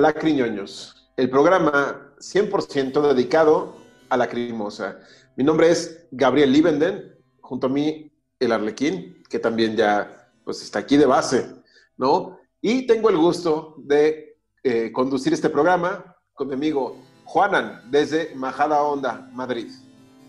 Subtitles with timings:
[0.00, 3.76] Bienvenidos a Lacriñoños, el programa 100% dedicado
[4.08, 4.98] a la crimosa.
[5.36, 10.78] Mi nombre es Gabriel Liebenden, junto a mí el Arlequín, que también ya pues, está
[10.78, 11.54] aquí de base,
[11.98, 12.38] ¿no?
[12.62, 18.82] Y tengo el gusto de eh, conducir este programa con mi amigo Juanan, desde Majada
[18.82, 19.70] Onda, Madrid.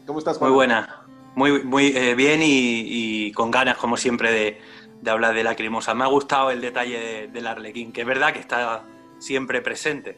[0.05, 0.51] ¿Cómo estás, Juan?
[0.51, 1.05] Muy buena,
[1.35, 4.31] muy, muy eh, bien y, con ganas, como siempre,
[5.01, 5.93] de, hablar de la crimosa.
[5.93, 8.83] Me ha gustado el detalle del Arlequín, que es verdad que está
[9.21, 10.17] siempre presente.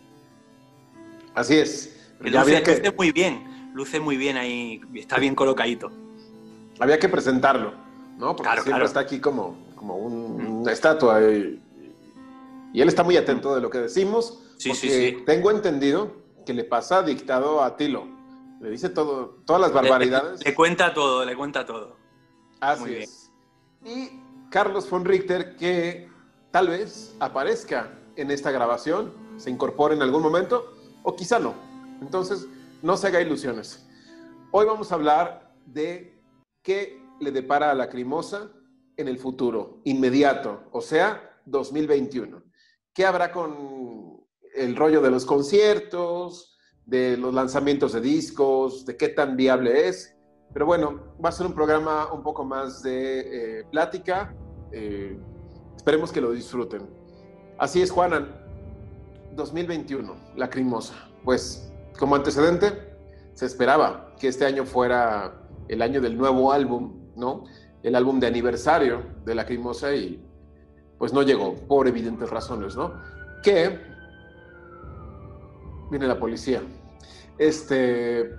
[1.36, 2.14] Así es.
[2.20, 5.92] luce, muy bien, luce muy bien ahí, está bien colocadito.
[6.80, 7.74] Había que presentarlo,
[8.18, 8.36] ¿no?
[8.36, 11.22] Porque siempre está aquí como, como una estatua.
[11.22, 11.62] Y,
[12.74, 14.42] y, él está muy atento de lo que decimos.
[14.58, 15.18] Sí, sí, sí.
[15.26, 16.16] Tengo entendido
[16.46, 18.08] que le pasa dictado a Tilo.
[18.62, 20.44] Le dice todo, todas las barbaridades.
[20.46, 21.98] Le, cuenta todo, le cuenta todo.
[22.62, 23.32] Así es.
[23.84, 26.10] Y Carlos von Richter, que
[26.52, 31.54] tal vez aparezca en esta grabación, se incorpore en algún momento, o quizá no.
[32.02, 32.48] Entonces,
[32.82, 33.88] no se haga ilusiones.
[34.52, 36.22] Hoy vamos a hablar de
[36.62, 38.52] qué le depara a la Crimosa
[38.98, 42.44] en el futuro, inmediato, o sea, 2021.
[42.94, 44.22] ¿Qué habrá con
[44.56, 50.16] el rollo de los conciertos, de los lanzamientos de discos, de qué tan viable es?
[50.54, 54.36] Pero bueno, va a ser un programa un poco más de eh, plática.
[54.72, 55.18] Eh,
[55.76, 57.03] esperemos que lo disfruten.
[57.64, 58.28] Así es, Juanan.
[59.38, 60.96] 2021, La Crimosa.
[61.24, 62.74] Pues como antecedente,
[63.36, 65.34] se esperaba que este año fuera
[65.70, 67.46] el año del nuevo álbum, ¿no?
[67.82, 70.22] El álbum de aniversario de La Crimosa y
[70.98, 72.96] pues no llegó por evidentes razones, ¿no?
[73.42, 73.80] Que
[75.90, 76.62] viene la policía.
[77.38, 78.30] Este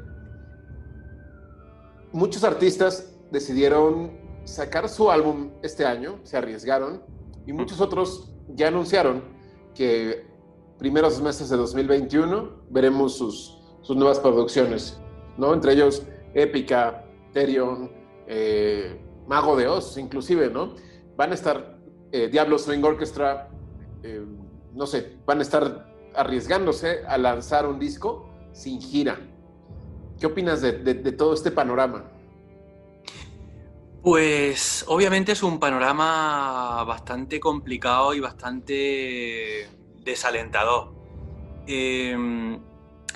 [2.12, 7.02] muchos artistas decidieron sacar su álbum este año, se arriesgaron
[7.46, 9.22] y muchos otros ya anunciaron
[9.74, 10.26] que
[10.78, 15.00] primeros meses de 2021 veremos sus, sus nuevas producciones,
[15.36, 15.52] ¿no?
[15.54, 16.02] Entre ellos
[16.34, 17.90] Épica, Terion,
[18.26, 20.74] eh, Mago de Oz, inclusive, ¿no?
[21.16, 21.78] Van a estar
[22.12, 23.50] eh, Diablo Swing Orchestra,
[24.02, 24.24] eh,
[24.72, 29.18] no sé, van a estar arriesgándose a lanzar un disco sin gira.
[30.18, 32.13] ¿Qué opinas de todo este panorama?
[34.04, 39.66] Pues obviamente es un panorama bastante complicado y bastante
[40.04, 40.92] desalentador.
[41.66, 42.60] Em,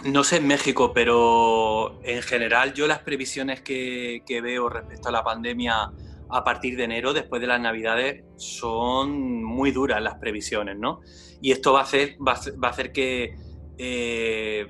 [0.04, 5.22] no sé en México, pero en general yo las previsiones que, veo respecto a la
[5.22, 5.92] pandemia
[6.30, 11.00] a partir de enero, después de las navidades, son muy duras las previsiones, ¿no?
[11.42, 13.36] Y esto va a hacer, que,
[13.76, 14.66] eh,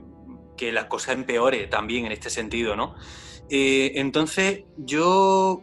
[0.56, 2.96] que las cosas empeore también en este sentido, ¿no?
[3.50, 5.62] Eh, entonces, yo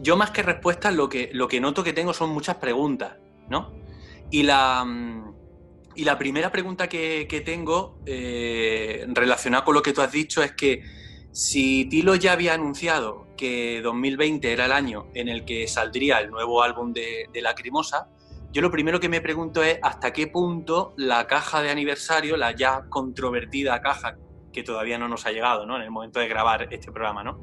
[0.00, 3.16] yo más que respuestas lo que, lo que noto que tengo son muchas preguntas,
[3.48, 3.72] ¿no?
[4.30, 5.34] Y la, mm,
[5.96, 10.52] y la primera pregunta que, tengo eh, relacionada con lo que tú has dicho es
[10.52, 10.82] que
[11.32, 16.30] si Tilo ya había anunciado que 2020 era el año en el que saldría el
[16.30, 18.08] nuevo álbum de, de Lacrimosa,
[18.52, 22.52] yo lo primero que me pregunto es hasta qué punto la caja de aniversario, la
[22.52, 24.16] ya controvertida caja
[24.52, 25.76] que todavía no nos ha llegado ¿no?
[25.76, 27.40] en el momento de grabar este programa, ¿no?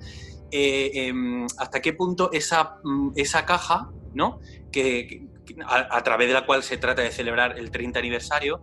[0.52, 4.40] Eh, em, hasta qué punto esa, mm, esa caja, ¿no?
[4.72, 5.28] Que,
[5.66, 8.62] a, través de la cual se trata de celebrar el 30 aniversario,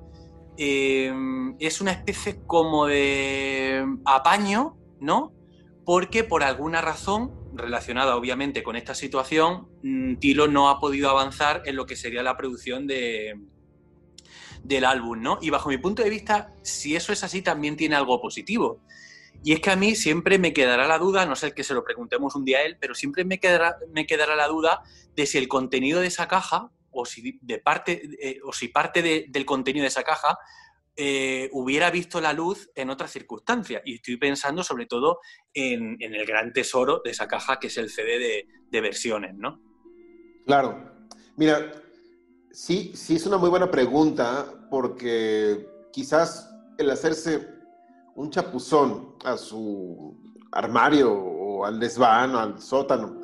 [0.57, 5.33] em, es una especie como de apaño, ¿no?
[5.85, 11.63] Porque por alguna razón, relacionada obviamente con esta situación, mm, Tilo no ha podido avanzar
[11.67, 13.35] en lo que sería la producción de,
[14.63, 15.39] del álbum, ¿no?
[15.41, 18.81] Y bajo mi punto de vista, si eso es así, también tiene algo positivo.
[19.45, 21.85] Y es que a mí siempre me quedará la duda, no sé que se lo
[21.85, 24.83] preguntemos un día a él, pero siempre me quedará, me quedará la duda
[25.15, 29.27] de si el contenido de esa caja, o si, de parte, eh, o si parte
[29.29, 30.39] del contenido de esa caja
[30.97, 33.83] eh, hubiera visto la luz en otras circunstancias.
[33.85, 35.21] Y estoy pensando sobre todo
[35.53, 39.61] en, el gran tesoro de esa caja, que es el CD de, de versiones, ¿no?
[40.47, 40.91] Claro.
[41.37, 41.71] Mira,
[42.51, 47.54] sí, sí es una muy buena pregunta, porque quizás el hacerse
[48.17, 50.17] un chapuzón a su
[50.53, 53.21] armario o al desván o al sótano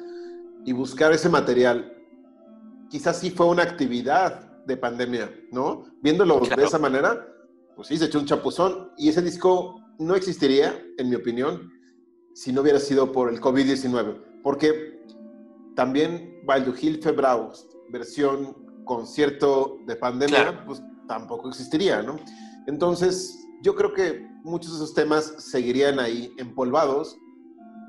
[0.64, 1.92] y buscar ese material,
[2.88, 5.84] quizás sí fue una actividad de pandemia, ¿no?
[6.02, 7.26] Viéndolo de esa manera,
[7.76, 11.70] pues sí, se echó un chapuzón y ese disco no existiría, en mi opinión,
[12.34, 15.02] si no hubiera sido por el COVID-19, porque
[15.76, 22.16] también Wild Hill Febraus, versión concierto de pandemia, pues tampoco existiría, ¿no?
[22.66, 27.18] Entonces, yo creo que muchos de esos temas seguirían ahí empolvados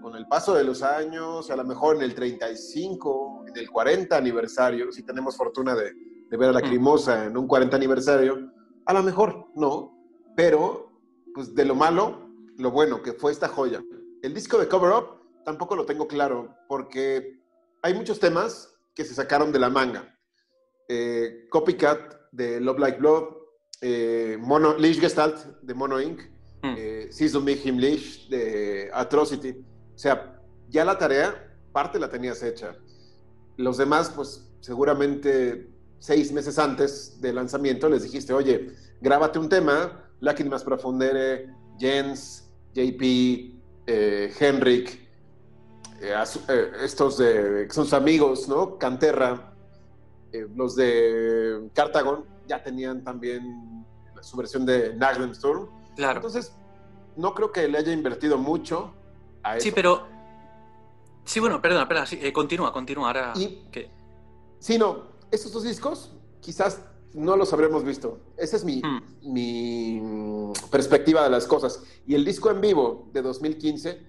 [0.01, 4.17] con el paso de los años, a lo mejor en el 35, en el 40
[4.17, 5.93] aniversario, si tenemos fortuna de,
[6.29, 6.63] ver a la mm.
[6.63, 8.51] Crimosa en un 40 aniversario,
[8.85, 9.95] A lo mejor no,
[10.35, 10.91] pero
[11.33, 13.81] pues de lo malo, lo bueno, que fue esta joya.
[14.21, 17.39] El disco de Cover Up tampoco lo tengo claro, porque
[17.81, 20.17] hay muchos temas que se sacaron de la manga.
[20.87, 23.40] Eh, Copycat de Love Like Blood,
[23.81, 26.21] eh, Mono, Gestalt de Mono Inc.,
[26.61, 26.75] mm.
[26.77, 29.49] eh, Him Lish de Atrocity.
[29.95, 30.39] O sea,
[30.69, 32.75] ya la tarea, parte la tenías hecha.
[33.57, 35.67] Los demás, pues seguramente
[35.99, 41.47] seis meses antes del lanzamiento les dijiste, oye, grábate un tema, Lágrimas Profundere,
[41.79, 43.01] Jens, JP,
[43.87, 44.99] eh, Henrik,
[46.01, 46.13] eh,
[46.47, 48.77] eh, estos de, que son sus amigos, ¿no?
[48.77, 49.53] Canterra,
[50.55, 53.85] los de Cartagon ya tenían también
[54.21, 54.97] su versión de
[55.31, 55.69] Storm.
[55.95, 56.17] Claro.
[56.17, 56.53] Entonces,
[57.15, 58.93] no creo que le haya invertido mucho
[59.41, 59.63] a eso.
[59.63, 60.07] Sí, pero.
[61.23, 63.07] Sí, bueno, perdona, perdona, continúa, continúa.
[63.07, 63.33] Ahora.
[64.59, 66.81] Sí, no, estos dos discos quizás
[67.13, 68.19] no los habremos visto.
[68.37, 69.33] Esa es mi, hmm.
[69.33, 71.83] mi perspectiva de las cosas.
[72.05, 74.01] Y el disco en vivo de 2015,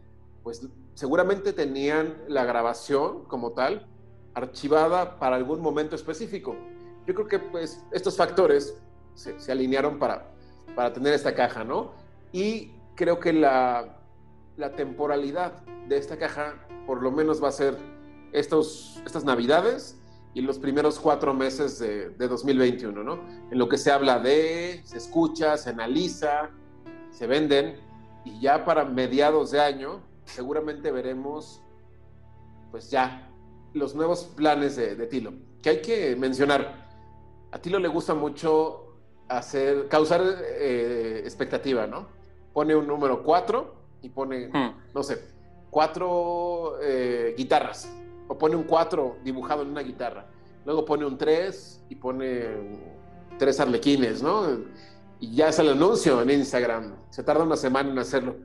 [0.43, 3.87] pues seguramente tenían la grabación como tal
[4.35, 6.57] archivada para algún momento específico.
[7.07, 8.77] Yo creo que pues estos factores
[9.15, 10.31] se, alinearon para,
[10.75, 11.93] para tener esta caja, ¿no?
[12.33, 13.99] Y creo que la,
[14.57, 16.55] la temporalidad de esta caja
[16.87, 17.77] por lo menos va a ser
[18.33, 19.99] estos, estas navidades
[20.35, 23.21] y los primeros cuatro meses de, 2021, ¿no?
[23.51, 26.51] En lo que se habla de, se escucha, se analiza,
[27.11, 27.77] se venden
[28.25, 31.61] y ya para mediados de año seguramente veremos
[32.71, 33.29] pues ya
[33.75, 36.82] los nuevos planes de, Tilo, que hay que mencionar.
[37.53, 38.97] A Tilo le gusta mucho
[39.29, 42.09] hacer, causar eh, expectativa, ¿no?
[42.53, 44.93] Pone un número cuatro y pone, hmm.
[44.95, 45.23] no sé,
[45.71, 47.89] cuatro eh, guitarras
[48.29, 50.27] o pone un 4 dibujado en una guitarra.
[50.65, 52.47] Luego pone un 3 y pone
[53.39, 54.47] tres arlequines, ¿no?
[55.21, 56.97] Y ya es el anuncio en Instagram.
[57.11, 58.37] Se tarda una semana en hacerlo.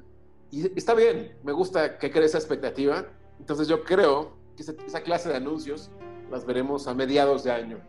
[0.52, 3.06] Y está bien, me gusta que cree esa expectativa.
[3.40, 5.90] Entonces yo creo que esa, clase de anuncios
[6.32, 7.80] las veremos a mediados de año.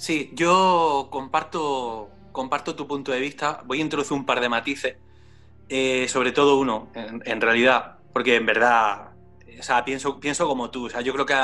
[0.00, 3.62] Sí, yo comparto, comparto tu punto de vista.
[3.66, 4.96] Voy a introducir un par de matices.
[5.68, 9.10] Eh, sobre todo uno, en realidad, porque en verdad
[9.60, 10.86] o sea, pienso, pienso como tú.
[10.86, 11.34] O sea, yo creo que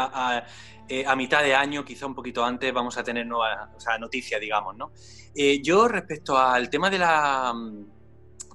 [0.89, 3.99] eh, a, mitad de año, quizá un poquito antes, vamos a tener nueva o sea,
[3.99, 4.93] noticia, digamos, ¿no?
[5.35, 7.55] Eh, yo, respecto al tema de la,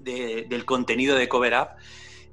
[0.02, 1.68] del contenido de Cover Up,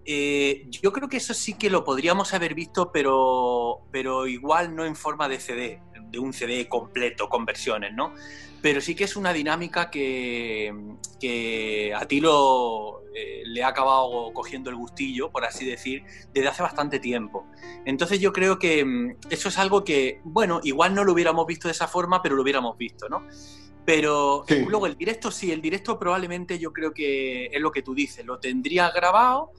[0.07, 4.87] eh, yo creo que eso sí que lo podríamos haber visto, pero, pero igual no
[4.87, 8.15] en forma de CD, de un CD completo, con versiones, ¿no?
[8.61, 10.73] pero sí que es una dinámica que,
[11.95, 16.63] a ti lo, eh, le ha acabado cogiendo el gustillo, por así decir, desde hace
[16.63, 17.47] bastante tiempo.
[17.85, 21.69] Entonces yo creo que mm, eso es algo que, bueno, igual no lo hubiéramos visto
[21.69, 23.27] de esa forma, pero lo hubiéramos visto, ¿no?
[23.85, 27.95] Pero luego el directo sí, el directo probablemente yo creo que es lo que tú
[27.95, 29.53] dices, lo tendría grabado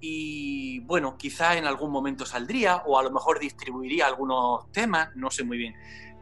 [0.00, 5.30] y bueno, quizá en algún momento saldría o a lo mejor distribuiría algunos temas, no
[5.30, 5.74] sé muy bien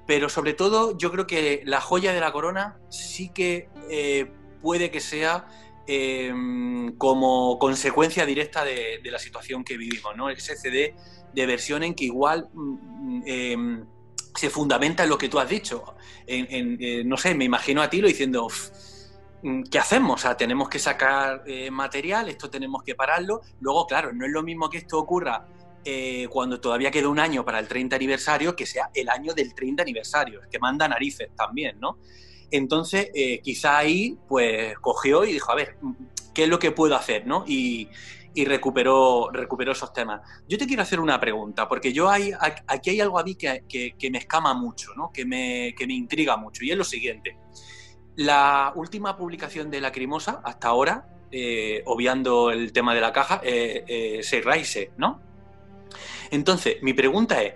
[0.07, 4.91] pero sobre todo yo creo que la joya de la corona sí que eh, puede
[4.91, 5.47] que sea
[5.87, 10.31] em, como consecuencia directa de, la situación que vivimos, ¿no?
[10.31, 10.95] Ese CD
[11.33, 13.87] de versión en que igual mm, em,
[14.35, 15.95] se fundamenta en lo que tú has dicho.
[16.27, 18.49] Eh, no sé, me imagino a ti lo diciendo,
[19.71, 20.21] ¿qué hacemos?
[20.21, 23.43] O sea, tenemos que sacar eh, material, esto tenemos que pararlo.
[23.61, 25.47] Luego, claro, no es lo mismo que esto ocurra
[25.85, 29.55] eh, cuando todavía queda un año para el 30 aniversario, que sea el año del
[29.55, 31.99] 30 aniversario, que manda narices también, ¿no?
[32.51, 35.77] Entonces, eh, quizá ahí, pues, cogió y dijo, a ver,
[36.33, 37.45] ¿qué es lo que puedo hacer, no?
[37.47, 37.89] Y,
[38.47, 40.21] recuperó, recuperó esos temas.
[40.49, 42.33] Yo te quiero hacer una pregunta, porque yo hay,
[42.67, 43.63] aquí hay algo a mí que,
[44.11, 45.13] me escama mucho, ¿no?
[45.13, 47.37] que, me, que me intriga mucho, y es lo siguiente.
[48.17, 54.21] La última publicación de Lacrimosa, hasta ahora, eh, obviando el tema de la caja, eh,
[54.23, 55.21] se Rise, ¿no?
[56.31, 57.55] Entonces, mi pregunta es,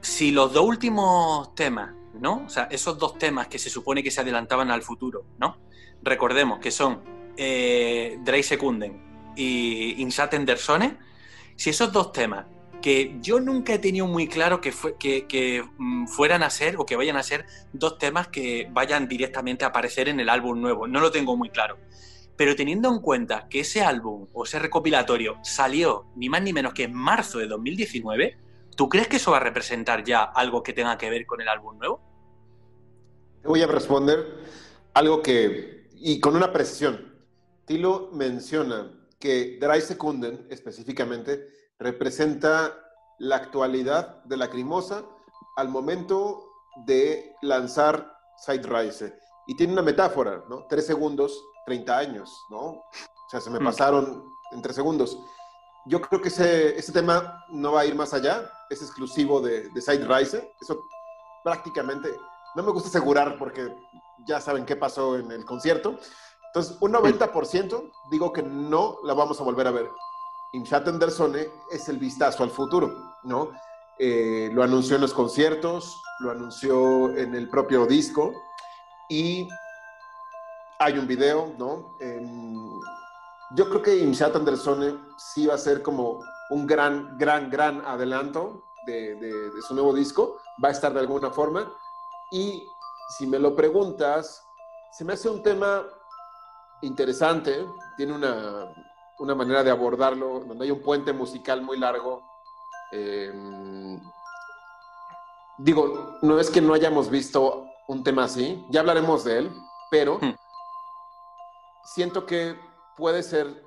[0.00, 2.44] si los dos últimos temas, ¿no?
[2.46, 5.58] O sea, esos dos temas que se supone que se adelantaban al futuro, ¿no?
[6.02, 7.02] Recordemos que son
[7.36, 8.42] eh, Drey
[9.36, 10.96] y Insaten Dersone,
[11.56, 12.46] si esos dos temas
[12.86, 14.70] que yo nunca he tenido muy claro que,
[15.76, 19.68] mm, fueran a ser o que vayan a ser dos temas que vayan directamente a
[19.70, 20.86] aparecer en el álbum nuevo.
[20.86, 21.78] No lo tengo muy claro.
[22.36, 26.74] Pero teniendo en cuenta que ese álbum o ese recopilatorio salió ni más ni menos
[26.74, 28.38] que en marzo de 2019,
[28.76, 31.48] ¿tú crees que eso va a representar ya algo que tenga que ver con el
[31.48, 32.00] álbum nuevo?
[33.42, 34.44] Voy a responder
[34.94, 37.16] algo que, y con una precisión.
[37.64, 42.74] Tilo menciona que Dry Secunden específicamente representa
[43.18, 45.02] la actualidad de la Lacrimosa
[45.56, 46.52] al momento
[46.84, 49.18] de lanzar Side Rise.
[49.46, 50.66] Y tiene una metáfora, ¿no?
[50.68, 52.58] Tres segundos, 30 años, ¿no?
[52.58, 53.64] O sea, se me mm.
[53.64, 55.18] pasaron en tres segundos.
[55.86, 59.68] Yo creo que ese, ese tema no va a ir más allá, es exclusivo de,
[59.70, 60.52] de Side Rise.
[60.60, 60.84] Eso
[61.44, 62.12] prácticamente,
[62.56, 63.72] no me gusta asegurar porque
[64.26, 65.98] ya saben qué pasó en el concierto.
[66.48, 69.88] Entonces, un 90% digo que no la vamos a volver a ver.
[70.52, 73.50] Imshat Andersone es el vistazo al futuro, ¿no?
[73.98, 78.32] Eh, lo anunció en los conciertos, lo anunció en el propio disco
[79.08, 79.48] y
[80.78, 81.96] hay un video, ¿no?
[83.54, 88.64] yo creo que Imshat Andersone sí va a ser como un gran, gran, gran adelanto
[88.86, 91.72] de, su nuevo disco, va a estar de alguna forma.
[92.30, 92.66] Y
[93.16, 94.46] si me lo preguntas,
[94.92, 95.84] se me hace un tema
[96.82, 98.66] interesante, tiene una,
[99.18, 102.22] una manera de abordarlo, donde hay un puente musical muy largo.
[102.92, 104.00] Em,
[105.58, 109.52] digo, no es que no hayamos visto un tema así, ya hablaremos de él,
[109.90, 110.34] pero hmm.
[111.84, 112.58] siento que
[112.96, 113.64] puede ser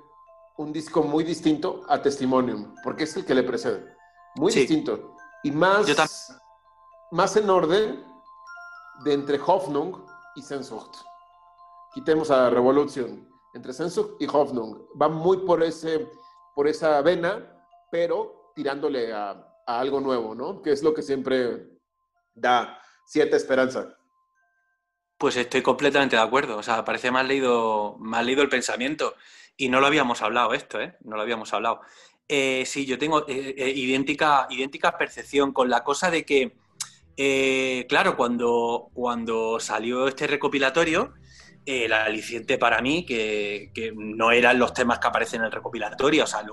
[0.56, 3.96] un disco muy distinto a Testimonium, porque es el que le precede.
[4.36, 5.16] Muy distinto.
[5.42, 5.86] Y más,
[7.10, 8.04] más en orden
[9.04, 9.96] de entre Hoffnung
[10.36, 10.96] y Sehnsucht.
[11.94, 13.29] Quitemos a Revolution.
[13.54, 14.86] Entre Sehnsucht y Hoffnung.
[15.00, 16.08] Va muy por, ese,
[16.54, 19.30] por esa vena, pero tirándole a,
[19.66, 20.62] a algo nuevo, ¿no?
[20.62, 21.68] Que es lo que siempre
[22.34, 23.96] da cierta esperanza.
[25.18, 26.56] Pues estoy completamente de acuerdo.
[26.56, 29.14] O sea, parece más leído, más leído el pensamiento.
[29.56, 30.96] Y no lo habíamos hablado esto, ¿eh?
[31.02, 31.80] No lo habíamos hablado.
[32.32, 36.56] Eh, sí, yo tengo eh, eh, idéntica, idéntica percepción con la cosa de que,
[37.88, 41.12] claro, cuando, cuando salió este recopilatorio,
[41.66, 46.26] el aliciente para mí, que, no eran los temas que aparecen en el recopilatorio, o
[46.26, 46.44] sea,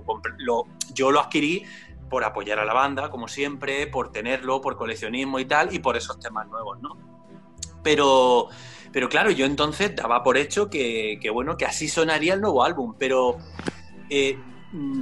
[0.94, 1.64] yo lo adquirí
[2.10, 5.98] por apoyar a la banda, como siempre, por tenerlo, por coleccionismo y tal, y por
[5.98, 6.98] esos temas nuevos, ¿no?
[7.84, 8.48] Pero,
[8.92, 12.96] pero claro, yo entonces daba por hecho que, bueno, que así sonaría el nuevo álbum,
[12.98, 13.38] pero
[14.10, 14.38] eh,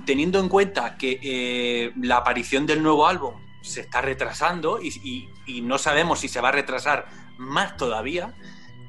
[0.06, 5.30] teniendo en cuenta que eh, la aparición del nuevo álbum se está retrasando y,
[5.64, 7.08] no sabemos si se va a retrasar
[7.38, 8.36] más todavía,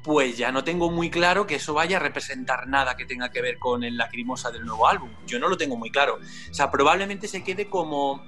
[0.07, 3.41] pues ya no tengo muy claro que eso vaya a representar nada que tenga que
[3.41, 5.09] ver con el lacrimosa del nuevo álbum.
[5.25, 6.19] Yo no lo tengo muy claro.
[6.49, 8.23] O sea, probablemente se quede como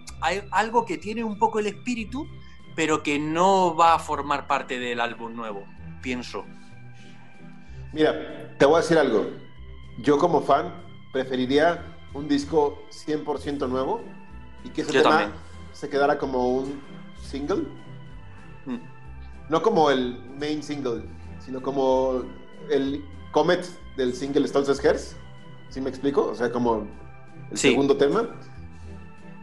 [0.52, 2.28] algo que tiene un poco el espíritu,
[2.76, 5.64] pero que no va a formar parte del álbum nuevo,
[6.02, 6.44] pienso.
[7.94, 9.30] Mira, te voy a decir algo.
[10.00, 10.84] Yo como fan
[11.14, 14.02] preferiría un disco 100% nuevo
[14.66, 15.32] y que ese tema
[15.72, 16.82] se quedara como un
[17.22, 17.64] single.
[18.66, 18.80] Mm.
[19.48, 21.04] No como el main single,
[21.50, 22.26] sino como
[22.70, 23.66] el Comet
[23.98, 25.16] del single Stones Hairs.
[25.70, 26.28] ¿Sí me explico?
[26.28, 26.88] O sea, como
[27.50, 28.40] el segundo tema.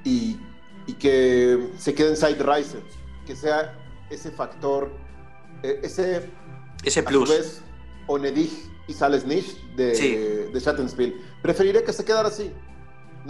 [0.04, 0.36] Y,
[0.86, 2.80] y, que se quede en Side Riser.
[3.26, 3.76] Que sea
[4.08, 4.92] ese factor,
[5.64, 6.30] e, ese...
[6.84, 7.28] Ese plus.
[7.28, 8.52] A Onedig
[8.86, 11.20] y Sales Niche de, de Shattenspiel.
[11.42, 12.52] Preferiría que se quedara así.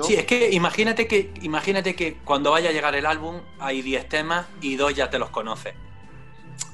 [0.03, 4.11] Sí, es que imagínate que imagínate que cuando vaya a llegar el álbum hay 10
[4.11, 5.73] temas y dos ya te los conoces.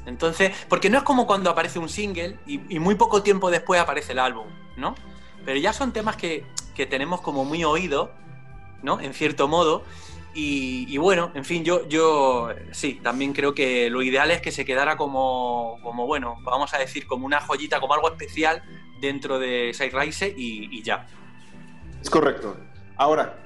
[0.07, 4.13] Entonces, porque no es como cuando aparece un single y, muy poco tiempo después aparece
[4.13, 4.47] el álbum,
[4.77, 4.95] ¿no?
[5.45, 6.45] Pero ya son temas que,
[6.91, 8.11] tenemos como muy oído,
[8.83, 9.01] ¿no?
[9.01, 9.85] En cierto modo.
[10.35, 14.65] Y, bueno, en fin, yo, yo sí, también creo que lo ideal es que se
[14.65, 18.63] quedara como, como bueno, vamos a decir, como una joyita, como algo especial
[19.01, 21.07] dentro de Side Rise y ya.
[22.01, 22.57] Es correcto.
[22.97, 23.39] Ahora,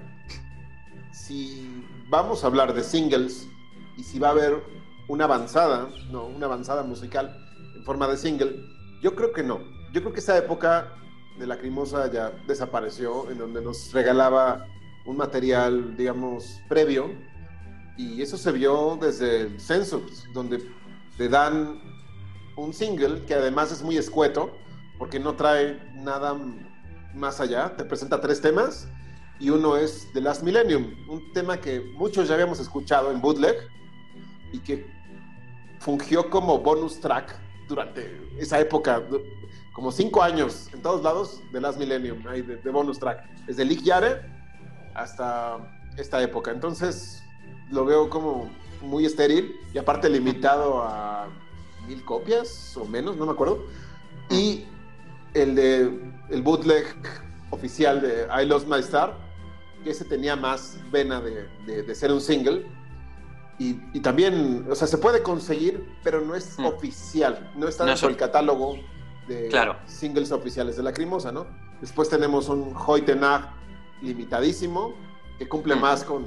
[1.12, 3.48] si vamos a hablar de singles
[3.96, 4.62] y si va a haber
[5.08, 7.36] una avanzada, no, una avanzada musical
[7.76, 8.56] en forma de single,
[9.02, 9.60] yo creo que no.
[9.92, 10.92] Yo creo que esa época
[11.38, 14.66] de Lacrimosa ya desapareció, en donde nos regalaba
[15.04, 17.10] un material, digamos, previo,
[17.96, 20.62] y eso se vio desde el Census, donde
[21.16, 21.80] te dan
[22.56, 24.50] un single que además es muy escueto,
[24.98, 26.36] porque no trae nada
[27.14, 28.88] más allá, te presenta tres temas
[29.38, 33.56] y uno es The Last Millennium, un tema que muchos ya habíamos escuchado en bootleg
[34.52, 34.86] y que
[35.80, 37.36] fungió como bonus track
[37.68, 39.02] durante esa época,
[39.72, 43.82] como cinco años en todos lados de Last Millennium, hay de, bonus track, desde Lick
[43.82, 44.22] Yare
[44.94, 45.58] hasta
[45.96, 46.50] esta época.
[46.50, 47.22] Entonces
[47.70, 48.50] lo veo como
[48.82, 51.28] muy estéril y aparte limitado a
[51.86, 53.64] mil copias o menos, no me acuerdo.
[54.30, 54.64] Y
[55.34, 56.84] el de el bootleg
[57.50, 59.16] oficial de I Lost My Star
[59.84, 62.66] que ese tenía más vena de, ser un single.
[63.58, 66.66] Y, también, o sea, se puede conseguir, pero no es mm.
[66.66, 68.76] oficial, no está dentro del catálogo
[69.26, 69.50] de
[69.86, 71.46] singles oficiales de la Crimosa, ¿no?
[71.80, 73.50] Después tenemos un Hoytenag
[74.02, 74.94] limitadísimo,
[75.38, 75.80] que cumple mm.
[75.80, 76.24] más con,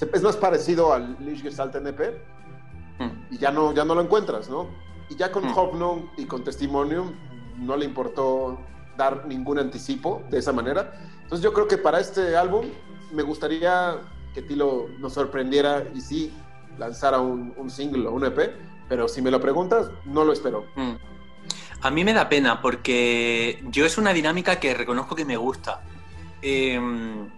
[0.00, 2.00] Es más parecido al Lichgestalt NP,
[2.98, 3.34] mm.
[3.34, 4.68] y ya no, ya no lo encuentras, ¿no?
[5.08, 6.10] Y ya con mm.
[6.18, 7.14] y con Testimonium
[7.56, 8.58] no le importó
[8.96, 10.92] dar ningún anticipo de esa manera.
[11.22, 12.66] Entonces yo creo que para este álbum
[13.12, 13.96] me gustaría
[14.38, 16.32] que Tilo nos sorprendiera y sí
[16.78, 18.52] lanzara un, single o un EP,
[18.88, 20.64] pero si me lo preguntas, no lo espero.
[20.76, 20.92] Mm.
[21.80, 25.82] A mí me da pena porque yo es una dinámica que reconozco que me gusta.
[26.40, 27.28] Em,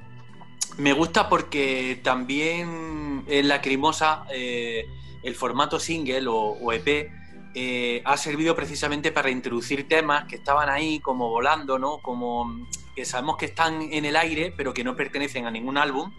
[0.76, 4.84] me gusta porque también en Lacrimosa eh,
[5.22, 7.10] el formato single o, EP
[7.54, 11.98] eh, ha servido precisamente para introducir temas que estaban ahí como volando, ¿no?
[11.98, 16.12] Como que sabemos que están en el aire, pero que no pertenecen a ningún álbum.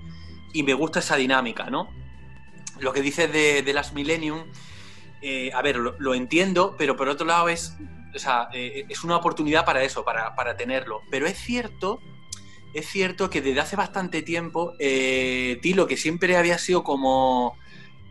[0.54, 1.90] Y me gusta esa dinámica, ¿no?
[2.80, 4.46] Lo que dices de, de Las Millennium,
[5.22, 7.78] eh, a ver, lo, entiendo, pero por otro lado es,
[8.14, 11.02] es una oportunidad para eso, para, para tenerlo.
[11.10, 12.00] Pero es cierto
[12.74, 17.58] es cierto que desde hace bastante tiempo, eh, Tilo, que siempre había sido como,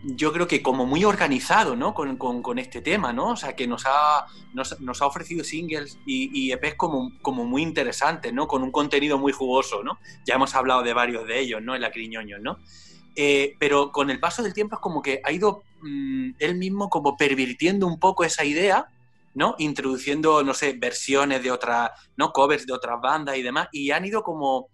[0.03, 1.95] yo creo que como muy organizado, ¿no?
[1.95, 3.31] Con, este tema, ¿no?
[3.31, 8.33] O sea, que nos ha, nos, ha ofrecido singles y, EPs como, como muy interesantes,
[8.33, 8.49] ¿no?
[8.49, 9.99] Con un contenido muy jugoso, ¿no?
[10.27, 11.75] Ya hemos hablado de varios de ellos, ¿no?
[11.75, 12.59] En la Criñoño, ¿no?
[13.17, 16.89] Eh, pero con el paso del tiempo es como que ha ido mm, él mismo
[16.89, 18.87] como pervirtiendo un poco esa idea
[19.35, 19.55] ¿no?
[19.59, 22.33] Introduciendo, no sé, versiones de otras, ¿no?
[22.33, 24.69] Covers de otras bandas y demás, y han ido como,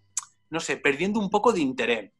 [0.50, 2.12] no sé, perdiendo un poco de interés.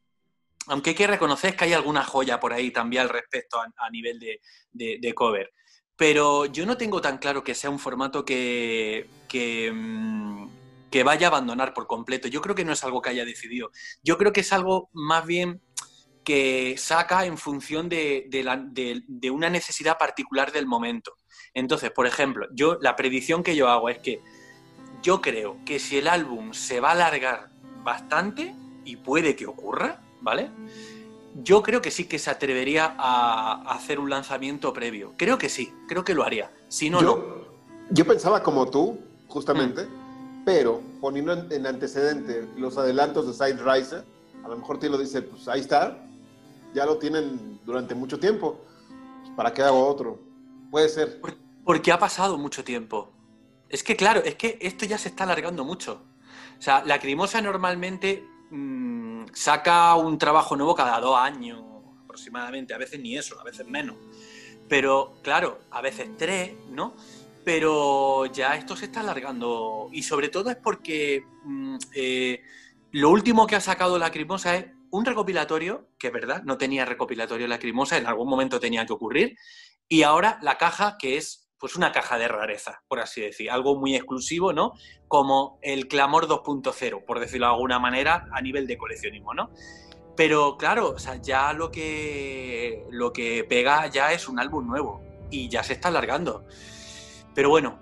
[0.67, 4.19] Aunque hay que reconocer que hay alguna joya por ahí también al respecto a, nivel
[4.19, 5.53] de, cover.
[5.95, 9.07] Pero yo no tengo tan claro que sea un formato que,
[9.73, 10.47] mm,
[10.91, 12.27] que vaya a abandonar por completo.
[12.27, 13.71] Yo creo que no es algo que haya decidido.
[14.03, 15.61] Yo creo que es algo más bien
[16.23, 21.15] que saca en función de, de, una necesidad particular del momento.
[21.53, 24.21] Entonces, por ejemplo, yo la predicción que yo hago es que
[25.01, 27.51] yo creo que si el álbum se va a alargar
[27.83, 28.53] bastante,
[28.83, 30.51] y puede que ocurra, ¿vale?
[31.43, 35.13] Yo creo que sí que se atrevería a, hacer un lanzamiento previo.
[35.17, 36.51] Creo que sí, creo que lo haría.
[36.67, 37.45] Si no, yo,
[37.91, 40.43] Yo pensaba como tú, justamente, mm.
[40.45, 44.03] pero poniendo en, antecedente los adelantos de Side Riser,
[44.43, 46.03] a lo mejor te lo dice, pues ahí está,
[46.73, 48.59] ya lo tienen durante mucho tiempo,
[49.21, 50.19] pues, ¿para qué hago otro?
[50.71, 51.21] Puede ser.
[51.63, 53.11] Porque ha pasado mucho tiempo.
[53.69, 56.01] Es que, claro, es que esto ya se está alargando mucho.
[56.57, 61.63] O sea, la Crimosa normalmente mm, saca un trabajo nuevo cada dos años
[62.03, 63.95] aproximadamente, a veces ni eso, a veces menos.
[64.67, 66.95] Pero, claro, a veces tres, ¿no?
[67.45, 69.89] Pero ya esto se está alargando.
[69.91, 72.41] Y sobre todo es porque mm, eh,
[72.91, 76.85] lo último que ha sacado la Crimosa es un recopilatorio, que es verdad, no tenía
[76.85, 79.37] recopilatorio la Crimosa, en algún momento tenía que ocurrir,
[79.87, 83.75] y ahora la caja, que es pues una caja de rareza, por así decir, algo
[83.77, 84.73] muy exclusivo, ¿no?
[85.07, 89.49] Como el Clamor 2.0, por decirlo de alguna manera, a nivel de coleccionismo, ¿no?
[90.15, 95.01] Pero claro, o sea, ya lo que, lo que pega ya es un álbum nuevo
[95.29, 96.43] y ya se está alargando.
[97.35, 97.79] Pero bueno,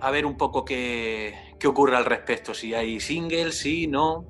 [0.00, 4.24] a ver un poco qué, qué ocurre al respecto, si hay singles, si no.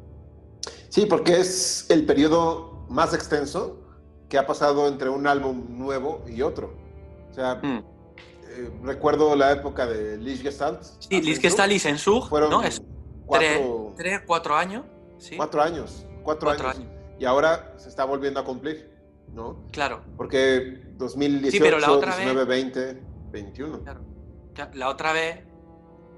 [0.89, 3.81] Sí, porque es el periodo más extenso
[4.29, 6.75] que ha pasado entre un álbum nuevo y otro.
[7.31, 7.94] O sea, mm.
[8.57, 10.83] Eh, recuerdo la época de Lich Gestalt.
[11.01, 12.63] Sí, Lich Gestalt y Sensug, fueron ¿no?
[12.63, 12.83] Es
[13.27, 14.85] cuatro, tres, cuatro años.
[15.19, 15.37] ¿sí?
[15.37, 16.81] Cuatro años, cuatro, años.
[17.19, 18.91] Y ahora se está volviendo a cumplir,
[19.33, 19.65] ¿no?
[19.73, 20.03] Claro.
[20.17, 23.83] Porque 2018, sí, pero la otra 19, 20, 21.
[23.83, 24.01] Claro.
[24.75, 25.41] La otra vez,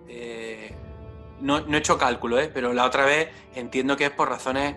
[0.08, 0.74] eh,
[1.40, 2.50] no, no, he hecho cálculo, ¿eh?
[2.52, 4.76] pero la otra vez entiendo que es por razones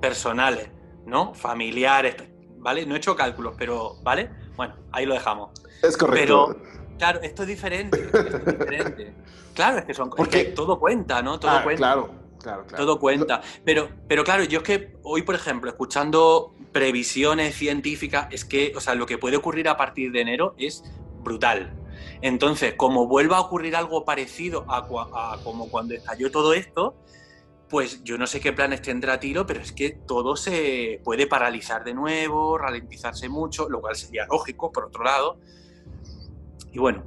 [0.00, 0.68] personales,
[1.06, 1.34] ¿no?
[1.34, 2.16] Familiares,
[2.58, 2.84] ¿vale?
[2.84, 4.30] No he hecho cálculos, pero, ¿vale?
[4.56, 5.50] Bueno, ahí lo dejamos.
[5.82, 6.54] Es correcto.
[6.54, 8.00] Pero, claro, esto es diferente.
[8.00, 9.14] Esto es diferente.
[9.54, 10.10] Claro, es que son.
[10.10, 10.44] Porque...
[10.46, 11.38] todo cuenta, ¿no?
[11.38, 11.78] Todo ah, cuenta.
[11.78, 12.84] Claro, claro, claro.
[12.84, 13.40] Todo cuenta.
[13.64, 18.80] Pero, pero claro, yo es que hoy, por ejemplo, escuchando previsiones científicas, es que, o
[18.80, 20.82] sea, lo que puede ocurrir a partir de enero es
[21.22, 21.72] brutal.
[22.20, 26.96] Entonces, como vuelva a ocurrir algo parecido a, a como cuando estalló todo esto,
[27.68, 31.82] pues yo no sé qué planes tendrá Tiro, pero es que todo se puede paralizar
[31.82, 35.38] de nuevo, ralentizarse mucho, lo cual sería lógico, por otro lado.
[36.74, 37.02] Y bueno.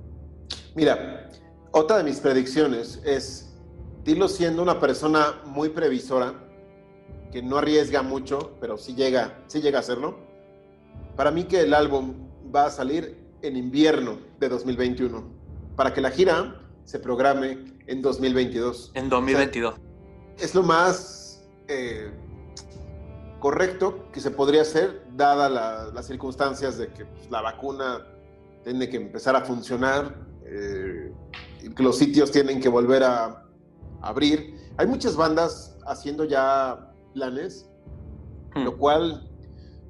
[0.74, 1.30] Mira,
[1.72, 3.56] otra de mis predicciones es
[4.04, 6.34] Tilo siendo una persona muy previsora,
[7.32, 10.18] que no arriesga mucho, pero sí llega, sí llega a hacerlo.
[11.16, 12.16] Para mí que el álbum
[12.56, 15.24] va a salir en invierno de 2021,
[15.76, 18.92] para que la gira se programe en 2022.
[18.96, 19.76] En 2022
[20.40, 22.12] es lo más eh,
[23.40, 28.06] correcto que se podría hacer, dadas las circunstancias de que pues, la vacuna
[28.68, 31.14] tiene que empezar a funcionar, eh,
[31.74, 33.44] que los sitios tienen que volver a,
[34.02, 34.56] abrir.
[34.78, 37.68] Hay muchas bandas haciendo ya planes,
[38.54, 38.64] hmm.
[38.64, 39.28] lo cual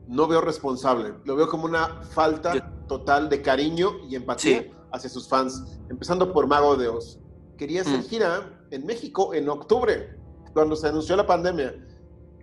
[0.07, 5.27] no veo responsable, lo veo como una falta total de cariño y empatía hacia sus
[5.27, 7.19] fans, empezando por Mago de Oz.
[7.57, 8.03] Quería hacer mm.
[8.03, 10.15] gira en México en octubre,
[10.53, 11.75] cuando se anunció la pandemia.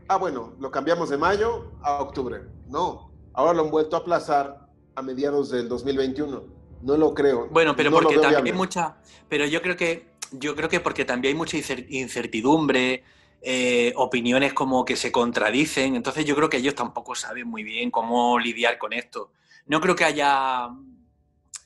[0.09, 2.42] Ah, bueno, lo cambiamos de mayo a octubre.
[2.66, 4.63] No, ahora lo han vuelto a aplazar
[4.94, 6.44] a mediados del 2021.
[6.83, 7.48] No lo creo.
[7.48, 8.96] Bueno, pero porque también hay mucha.
[9.28, 10.14] Pero yo creo que.
[10.33, 13.04] Yo creo que porque también hay mucha incertidumbre,
[13.40, 15.94] eh, opiniones como que se contradicen.
[15.94, 19.30] Entonces yo creo que ellos tampoco saben muy bien cómo lidiar con esto.
[19.66, 20.70] No creo que haya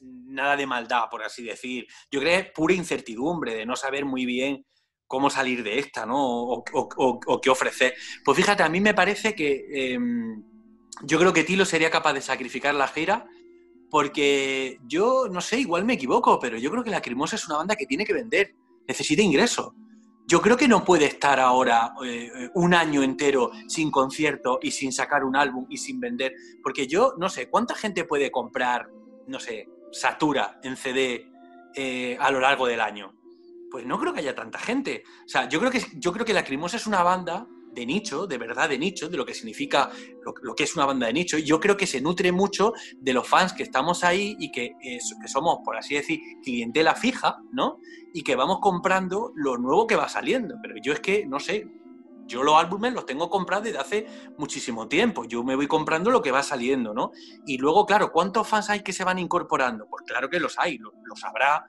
[0.01, 1.87] nada de maldad, por así decir.
[2.11, 4.67] Yo creo que es pura incertidumbre de no saber muy bien
[5.07, 6.19] cómo salir de esta, ¿no?
[6.19, 7.95] O, qué ofrecer.
[8.25, 10.43] Pues fíjate, a mí me parece que em,
[11.03, 13.27] yo creo que Tilo sería capaz de sacrificar la gira
[13.91, 17.57] porque yo, no sé, igual me equivoco, pero yo creo que la Crimosa es una
[17.57, 18.55] banda que tiene que vender,
[18.87, 19.73] necesita ingresos.
[20.27, 24.93] Yo creo que no puede estar ahora eh, un año entero sin concierto y sin
[24.93, 28.91] sacar un álbum y sin vender, porque yo no sé, ¿cuánta gente puede comprar,
[29.27, 31.31] no sé, Satura en CD
[31.75, 33.15] eh, a lo largo del año?
[33.71, 35.03] Pues no creo que haya tanta gente.
[35.25, 37.47] O sea, yo creo que, yo creo que la Crimosa es una banda
[37.79, 39.91] de nicho, de verdad de nicho, de lo que significa
[40.43, 41.39] lo, que es una banda de nicho.
[41.39, 44.73] Y yo creo que se nutre mucho de los fans que estamos ahí y que,
[44.81, 47.79] que somos, por así decir, clientela fija, ¿no?
[48.13, 50.57] Y que vamos comprando lo nuevo que va saliendo.
[50.61, 51.67] Pero yo es que, no sé,
[52.29, 55.25] yo los álbumes los tengo comprados desde hace muchísimo tiempo.
[55.25, 57.11] Yo me voy comprando lo que va saliendo, ¿no?
[57.47, 59.87] Y luego, claro, ¿cuántos fans hay que se van incorporando?
[59.89, 61.67] Pues claro que los hay, los habrá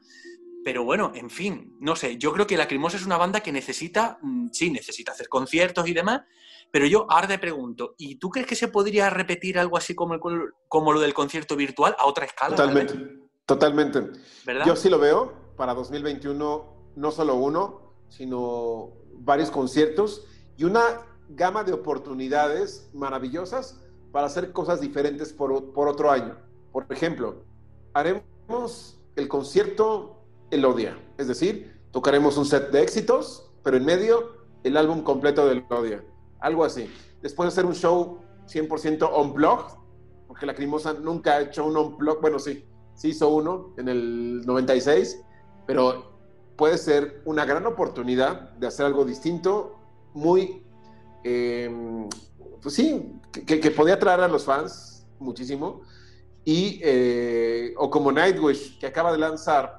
[0.63, 4.19] pero bueno, en fin, no sé, yo creo que Lacrimosa es una banda que necesita,
[4.21, 6.21] mm, sí, necesita hacer conciertos y demás,
[6.71, 10.19] pero yo ahora te pregunto, ¿y tú crees que se podría repetir algo así como,
[10.67, 12.55] como lo del concierto virtual a otra escala?
[12.55, 12.93] Totalmente,
[13.45, 14.03] totalmente.
[14.65, 20.25] Yo sí lo veo para 2021, no solo uno, sino varios conciertos
[20.57, 26.37] y una gama de oportunidades maravillosas para hacer cosas diferentes por, por otro año.
[26.71, 27.43] Por ejemplo,
[27.93, 30.18] haremos el concierto
[30.51, 30.97] Elodia.
[31.17, 36.03] Es decir, tocaremos un set de éxitos, pero en medio el álbum completo de Elodia.
[36.39, 36.89] Algo así.
[37.21, 39.77] Después de hacer un show 100% on-blog,
[40.27, 44.45] porque la Crimosa nunca ha hecho un on-blog, bueno, sí, sí hizo uno en el
[44.45, 45.21] 96,
[45.65, 46.09] pero
[46.55, 49.77] puede ser una gran oportunidad de hacer algo distinto,
[50.13, 50.63] muy,
[51.23, 52.09] em,
[52.61, 55.81] pues sí, que, que, podía atraer a los fans muchísimo.
[56.43, 59.78] Y, eh, o como Nightwish, que acaba de lanzar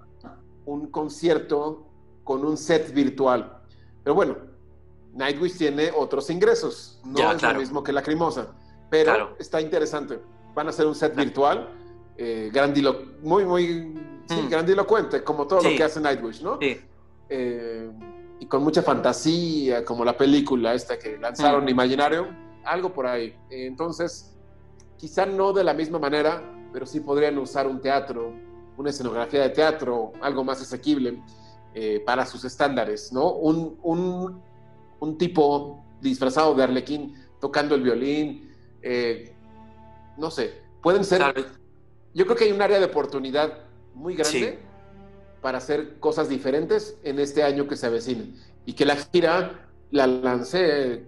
[0.67, 1.87] un concierto
[2.25, 3.61] con un set virtual.
[4.05, 4.37] Pero bueno,
[5.13, 8.55] Nightwish tiene otros ingresos, no es lo mismo que Lacrimosa,
[8.89, 10.21] pero está interesante.
[10.55, 11.69] Van a hacer un set virtual,
[12.17, 12.51] eh,
[13.23, 13.69] muy, muy
[14.29, 14.49] mm.
[14.49, 16.59] grandilocuente, como todo lo que hace Nightwish, ¿no?
[17.29, 17.91] Eh,
[18.39, 21.69] y con mucha fantasía, como la película esta que lanzaron, mm.
[21.69, 22.29] Imaginario,
[22.65, 23.35] algo por ahí.
[23.51, 24.37] entonces,
[24.97, 26.43] quizá no de la misma manera,
[26.73, 28.33] pero sí podrían usar un teatro
[28.81, 31.23] una escenografía de teatro, algo más asequible
[31.75, 33.33] eh, para sus estándares, ¿no?
[33.33, 33.79] Un,
[34.99, 38.51] un, tipo disfrazado de arlequín tocando el violín,
[38.83, 39.35] eh,
[40.17, 41.23] no sé, pueden ser...
[42.15, 43.59] Yo creo que hay un área de oportunidad
[43.95, 44.59] muy grande
[45.43, 48.25] para hacer cosas diferentes en este año que se avecina
[48.65, 51.05] y que la gira la lancé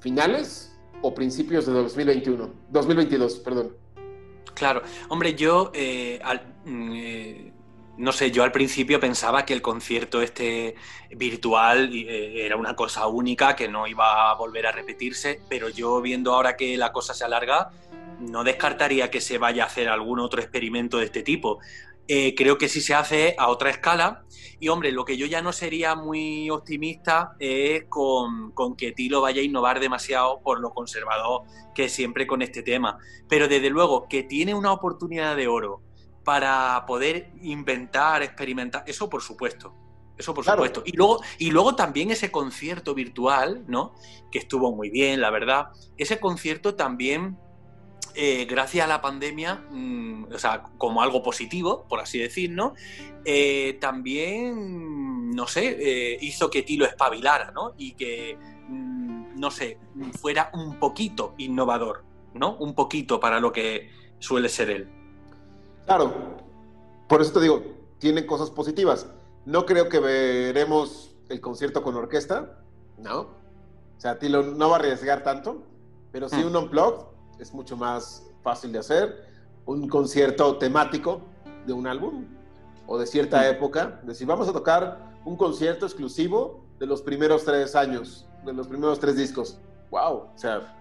[0.00, 3.76] finales o principios de 2021, 2022, perdón.
[4.54, 6.20] Claro, hombre, yo eh,
[6.66, 7.52] eh,
[7.96, 10.74] no sé, yo al principio pensaba que el concierto este
[11.10, 16.00] virtual eh, era una cosa única, que no iba a volver a repetirse, pero yo
[16.00, 17.70] viendo ahora que la cosa se alarga,
[18.18, 21.60] no descartaría que se vaya a hacer algún otro experimento de este tipo.
[22.06, 24.24] Eh, creo que si se hace a otra escala.
[24.60, 29.40] Y hombre, lo que yo ya no sería muy optimista es con, que Tilo vaya
[29.40, 31.42] a innovar demasiado por lo conservador
[31.74, 32.98] que siempre con este tema.
[33.28, 35.82] Pero desde luego que tiene una oportunidad de oro
[36.24, 39.74] para poder inventar, experimentar, eso por supuesto.
[40.16, 40.82] Eso por supuesto.
[40.86, 43.94] Y luego, y luego también ese concierto virtual, ¿no?
[44.30, 45.70] Que estuvo muy bien, la verdad.
[45.96, 47.36] Ese concierto también
[48.14, 52.74] eh, gracias a la pandemia, mm, o sea, como algo positivo, por así decir, ¿no?
[53.24, 57.74] Eh, también, no sé, eh, hizo que Tilo espabilara, ¿no?
[57.76, 59.78] Y que, mm, no sé,
[60.20, 62.56] fuera un poquito innovador, ¿no?
[62.56, 65.03] Un poquito para lo que suele ser él.
[65.86, 66.12] Claro,
[67.08, 67.62] por eso te digo,
[67.98, 69.06] tiene cosas positivas.
[69.44, 72.58] No creo que veremos el concierto con orquesta,
[72.98, 73.20] ¿no?
[73.20, 75.62] O sea, Tilo no va a arriesgar tanto,
[76.12, 76.46] pero sí mm.
[76.46, 77.04] un unplugged
[77.38, 79.26] es mucho más fácil de hacer.
[79.66, 81.22] Un concierto temático
[81.66, 82.26] de un álbum
[82.86, 83.44] o de cierta mm.
[83.44, 84.00] época.
[84.02, 88.98] Decir, vamos a tocar un concierto exclusivo de los primeros tres años, de los primeros
[88.98, 89.58] tres discos.
[89.90, 90.14] ¡Wow!
[90.14, 90.76] O sea.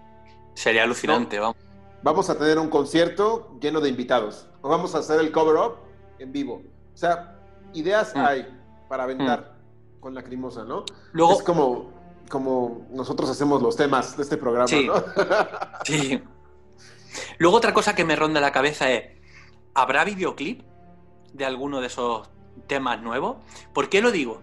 [0.53, 1.57] Sería alucinante, vamos.
[2.01, 4.47] Vamos a tener un concierto lleno de invitados.
[4.63, 5.75] Vamos a hacer el cover-up
[6.19, 6.61] en vivo.
[6.93, 7.37] O sea,
[7.73, 8.19] ideas Mm.
[8.19, 9.53] hay para aventar
[9.99, 10.85] con Lacrimosa, ¿no?
[11.11, 11.91] Luego, Es como,
[12.29, 14.87] como nosotros hacemos los temas de este programa, Sí.
[14.87, 14.93] ¿no?
[15.85, 16.21] Sí.
[17.37, 19.03] Luego otra cosa que me ronda la cabeza es,
[19.73, 20.61] ¿habrá videoclip
[21.33, 22.29] de alguno de esos
[22.67, 23.37] temas nuevos?
[23.73, 24.41] ¿Por qué lo digo?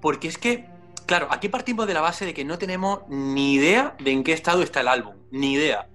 [0.00, 0.68] Porque es que,
[1.06, 4.32] claro, aquí partimos de la base de que no tenemos ni idea de en qué
[4.32, 5.88] estado está el álbum, ni idea.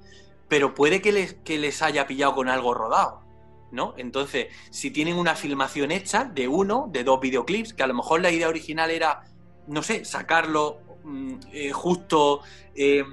[0.48, 3.22] Pero puede que les, que les haya pillado con algo rodado,
[3.74, 3.94] ¿no?
[3.98, 8.22] Entonces, si tienen una filmación hecha de uno, de dos videoclips, que a lo mejor
[8.22, 9.24] la idea original era,
[9.68, 12.42] no sé, sacarlo mm, eh, justo...
[12.76, 13.04] eh,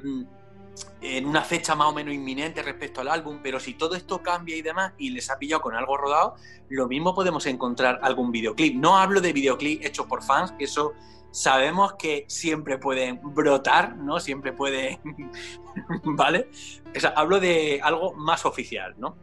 [1.03, 4.57] en una fecha más o menos inminente respecto al álbum, pero si todo esto cambia
[4.57, 6.37] y demás y les ha pillado con algo rodado,
[6.68, 8.77] lo mismo podemos encontrar algún videoclip.
[8.77, 10.92] No hablo de videoclip hecho por fans, que eso
[11.31, 14.20] sabemos que siempre pueden brotar, ¿no?
[14.20, 15.01] Siempre pueden,
[16.05, 16.51] ¿vale?
[16.94, 19.16] O sea, hablo de algo más oficial, ¿no?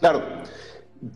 [0.00, 0.22] Claro,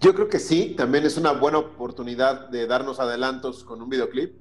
[0.01, 4.39] yo creo que sí, también es una buena oportunidad de darnos adelantos con un videoclip.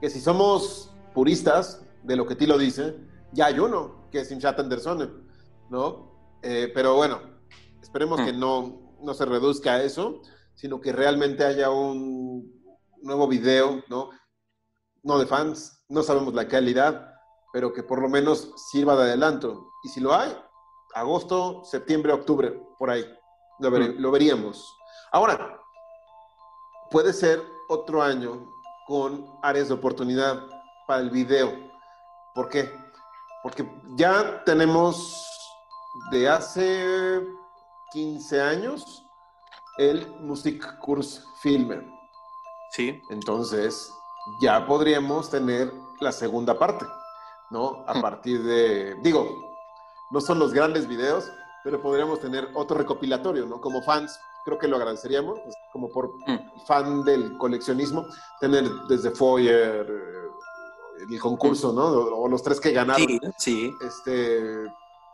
[0.00, 2.96] Que si somos puristas de lo que Tilo dice,
[3.32, 5.24] ya hay uno, que es Imshat Anderson,
[5.70, 6.12] ¿no?
[6.42, 7.20] Eh, pero bueno,
[7.82, 8.24] esperemos Mm.
[8.24, 10.20] que no, no se reduzca a eso,
[10.54, 12.52] sino que realmente haya un
[13.02, 14.10] nuevo video, ¿no?
[15.02, 17.12] No de fans, no sabemos la calidad,
[17.52, 19.70] pero que por lo menos sirva de adelanto.
[19.84, 20.36] Y si lo hay,
[20.94, 23.04] agosto, septiembre, octubre, por ahí.
[23.58, 23.94] Lo, Mm.
[23.98, 24.76] lo veríamos.
[25.12, 25.58] Ahora,
[26.90, 28.46] puede ser otro año
[28.86, 30.42] con áreas de oportunidad
[30.86, 31.52] para el video.
[32.34, 32.70] ¿Por qué?
[33.42, 35.24] Porque ya tenemos
[36.10, 37.26] de hace
[37.92, 39.04] 15 años
[39.78, 41.84] el Musikkurs Filmer.
[42.72, 43.00] Sí.
[43.10, 43.90] Entonces,
[44.40, 46.84] ya podríamos tener la segunda parte,
[47.50, 47.84] ¿no?
[47.86, 48.02] A Hmm.
[48.02, 49.26] partir de, digo,
[50.10, 51.30] no son los grandes videos,
[51.66, 53.60] pero podríamos tener otro recopilatorio, ¿no?
[53.60, 56.64] Como fans, creo que lo agradeceríamos, pues, como por Mm.
[56.64, 58.06] fan del coleccionismo,
[58.38, 61.86] tener desde Foyer, eh, el concurso, ¿no?
[61.88, 63.04] O, los tres que ganaron.
[63.04, 63.74] Sí, sí.
[63.84, 64.38] Este,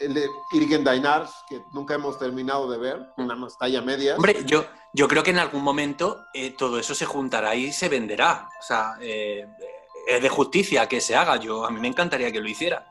[0.00, 3.22] el de Irgen Dainar, que nunca hemos terminado de ver, Mm.
[3.28, 4.16] nada más talla media.
[4.16, 7.88] Hombre, yo, yo creo que en algún momento eh, todo eso se juntará y se
[7.88, 8.46] venderá.
[8.60, 9.46] O sea, eh,
[10.06, 11.36] es de justicia que se haga.
[11.36, 12.86] Yo, a mí me encantaría que lo hiciera.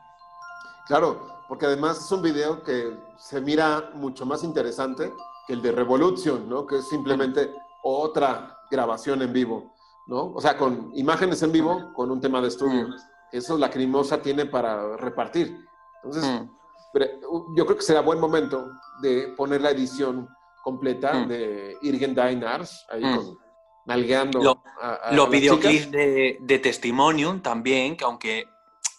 [0.88, 5.12] Claro, porque además es un video que se mira mucho más interesante
[5.46, 6.66] que el de Revolution, ¿no?
[6.66, 7.52] Que es simplemente
[7.84, 9.70] otra grabación en vivo,
[10.06, 10.32] ¿no?
[10.34, 12.88] O sea, con imágenes en vivo, con un tema de estudio.
[12.88, 12.94] Mm.
[13.32, 15.54] Eso la Crimosa tiene para repartir.
[16.02, 16.48] Entonces, Mm.
[16.90, 17.06] pero,
[17.54, 18.70] yo creo que será buen momento
[19.02, 20.26] de poner la edición
[20.64, 21.28] completa Mm.
[21.28, 23.36] de Irgen Dynars, ahí con,
[23.84, 28.46] nalgueando Lo- a, a Los videoclips de, de Testimonium también, que aunque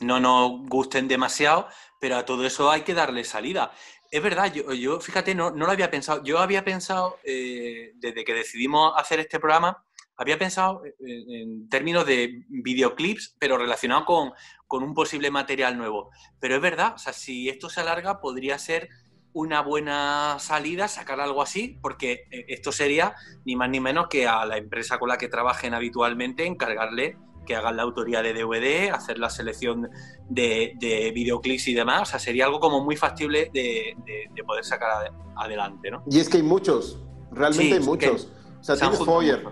[0.03, 1.67] no nos gusten demasiado,
[1.99, 3.71] pero a todo eso hay que darle salida.
[4.11, 6.23] Es verdad, yo, fíjate, no, no lo había pensado.
[6.23, 9.83] Yo había pensado, eh, desde que decidimos hacer este programa,
[10.15, 10.91] había pensado eh,
[11.27, 14.33] en términos de videoclips, pero relacionado con,
[14.67, 16.11] con un posible material nuevo.
[16.39, 18.89] Pero es verdad, o sea, si esto se alarga, podría ser
[19.33, 24.27] una buena salida sacar algo así, porque eh, esto sería ni más ni menos que
[24.27, 28.91] a la empresa con la que trabajen habitualmente encargarle que hagan la autoría de DVD,
[28.91, 29.89] hacer la selección
[30.29, 32.01] de, de videoclips y demás.
[32.03, 36.03] O sea, sería algo como muy factible de, de- de poder sacar ade- adelante, ¿no?
[36.09, 36.97] Y es que hay muchos,
[37.31, 38.29] realmente Sí, hay muchos.
[38.59, 39.43] O sea, tienes Foyer,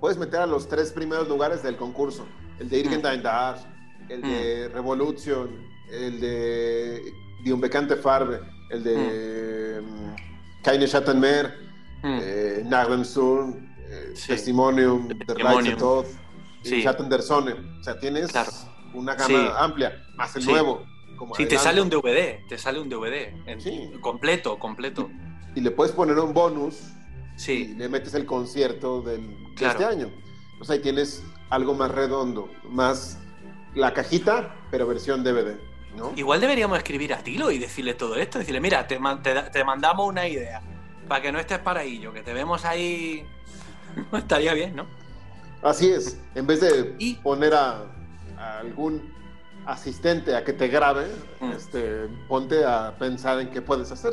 [0.00, 2.26] puedes meter a los tres primeros lugares del concurso.
[2.58, 3.04] El de Irgen Mm.
[4.08, 5.50] El de Revolution,
[5.92, 7.02] el de
[7.44, 10.62] Die Unbekannte Farbe, el de mm.
[10.62, 11.54] Keine Schattenmeer,
[12.02, 12.18] Mm.
[12.22, 14.28] eh, Narrensun, eh, Sí.
[14.28, 15.36] Testimonium, Der
[15.76, 16.06] Tod,
[16.68, 16.84] Sí.
[16.86, 17.52] y der Sonne.
[17.80, 18.50] O sea, tienes Claro.
[18.94, 19.48] una gama Sí.
[19.58, 20.50] amplia, más el Sí.
[20.50, 20.84] nuevo.
[21.16, 23.34] Como Sí, te sale un DVD, te sale un DVD.
[23.46, 24.00] en-.
[24.00, 25.10] Completo, completo.
[25.54, 26.74] Y le puedes poner un bonus
[27.36, 30.10] y Sí, le metes el concierto del, de este año.
[30.52, 33.18] Entonces ahí tienes algo más redondo, más
[33.74, 35.56] la cajita, pero versión DVD,
[35.96, 36.12] ¿no?
[36.16, 38.38] Igual deberíamos escribir a Tilo y decirle todo esto.
[38.38, 40.62] Decirle, mira, te, man- te da- te mandamos una idea.
[41.08, 43.24] Para que no estés para ello, que te vemos ahí.
[44.12, 44.86] Estaría bien, ¿no?
[45.62, 47.84] Así es, en vez de Y- poner a,
[48.38, 49.12] a algún
[49.66, 51.06] asistente a que te grabe,
[51.40, 51.50] Mm.
[51.52, 54.12] este, ponte a pensar en qué puedes hacer.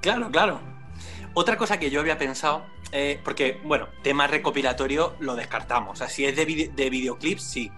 [0.00, 0.60] Claro, claro.
[1.34, 5.92] Otra cosa que yo había pensado, eh, porque, bueno, tema recopilatorio lo descartamos.
[5.92, 7.70] O sea, si es de, vide- de videoclips, sí.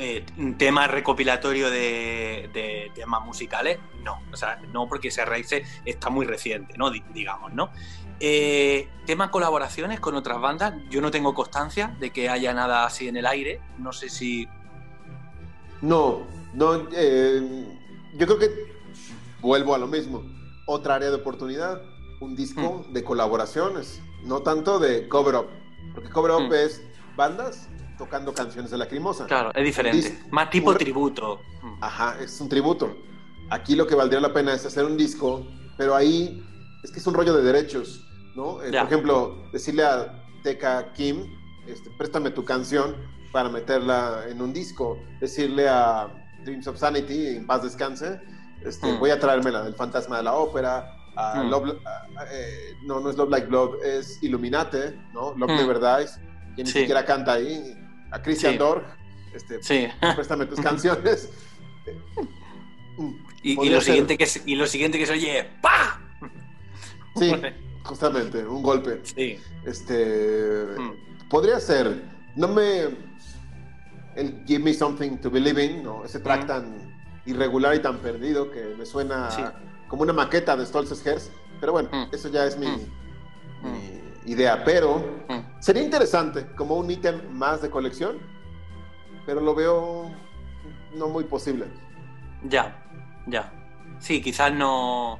[0.00, 0.24] Eh,
[0.58, 4.20] tema recopilatorio de, de temas musicales, no.
[4.32, 5.48] O sea, no porque ese raíz
[5.84, 6.90] está muy reciente, ¿no?
[6.90, 7.70] Di- digamos, ¿no?
[8.20, 13.08] Eh, tema colaboraciones con otras bandas, yo no tengo constancia de que haya nada así
[13.08, 13.60] en el aire.
[13.78, 14.48] No sé si.
[15.80, 17.66] No, no, eh,
[18.16, 18.50] yo creo que
[19.40, 20.22] vuelvo a lo mismo.
[20.66, 21.80] Otra área de oportunidad,
[22.20, 22.92] un disco Mm.
[22.92, 25.46] de colaboraciones, no tanto de cover up,
[25.94, 26.54] Porque Cover Up mm.
[26.54, 26.82] es
[27.16, 29.26] bandas tocando canciones de Lacrimosa.
[29.26, 30.18] Claro, es diferente.
[30.30, 31.40] Más tipo tributo.
[31.62, 31.82] Mm.
[31.84, 32.96] Ajá, es un tributo.
[33.50, 36.44] Aquí lo que valdría la pena es hacer un disco, pero ahí
[36.84, 38.04] es que es un rollo de derechos,
[38.38, 38.62] ¿no?
[38.62, 42.94] Eh, por ejemplo, decirle a Teca Kim, este, préstame tu canción
[43.32, 44.96] para meterla en un disco.
[45.20, 46.08] Decirle a
[46.44, 48.20] Dreams of Sanity, en paz descanse,
[48.64, 49.00] este, mm.
[49.00, 50.94] voy a traérmela del fantasma de la ópera.
[51.16, 51.52] Mm.
[52.32, 55.34] Eh, no, no es Love Like Love, es Illuminate, ¿no?
[55.36, 56.20] Love Never Dies,
[56.54, 57.74] que ni siquiera canta ahí
[58.12, 58.58] a Christian sí.
[58.58, 58.84] Dorg,
[59.34, 59.58] este,
[60.14, 61.28] préstame tus canciones.
[63.42, 66.00] y, lo siguiente que, y lo siguiente que se oye, ¡pa!
[67.16, 67.32] Sí,
[67.88, 69.00] justamente, un golpe.
[69.02, 69.38] Sí.
[69.64, 71.28] Este, mm.
[71.28, 72.04] podría ser,
[72.36, 72.82] no me,
[74.14, 76.04] el Give Me Something to Believe In, ¿no?
[76.04, 76.46] ese track mm.
[76.46, 79.54] tan irregular y tan perdido que me suena
[79.88, 82.14] como una maqueta de Stolz's Hers, pero bueno, mm.
[82.14, 85.02] eso ya es mi, mi idea, pero
[85.58, 88.18] sería interesante como un ítem más de colección,
[89.26, 90.10] pero lo veo
[90.94, 91.66] no muy posible.
[92.44, 92.82] Ya,
[93.26, 93.52] ya.
[93.98, 95.18] Sí, quizás no.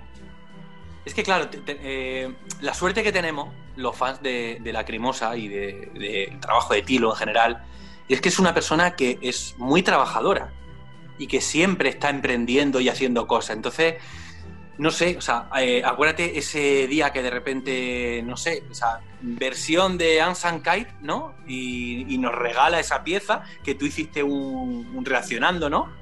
[1.04, 5.94] Es que, claro, eh, la suerte que tenemos los fans de, de Lacrimosa y del
[5.94, 7.64] de, trabajo de Tilo en general
[8.08, 10.52] es que es una persona que es muy trabajadora
[11.18, 13.56] y que siempre está emprendiendo y haciendo cosas.
[13.56, 13.96] Entonces,
[14.78, 19.00] no sé, o sea, eh, acuérdate ese día que de repente, no sé, o sea,
[19.20, 21.34] versión de Ansan Kite, ¿no?
[21.46, 25.92] Y, nos regala esa pieza que tú hiciste un, reaccionando, ¿no?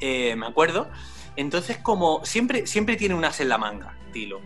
[0.00, 0.90] Eh, me acuerdo.
[1.36, 4.40] Entonces, como siempre, siempre tiene unas en la manga, Tilo.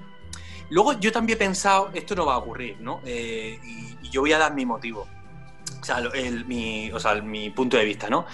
[0.71, 3.01] Luego yo también he pensado, esto no va a ocurrir, ¿no?
[3.05, 5.07] Eh, y, yo voy a dar mi motivo.
[5.81, 8.27] O sea, el, mi, punto de vista, ¿no?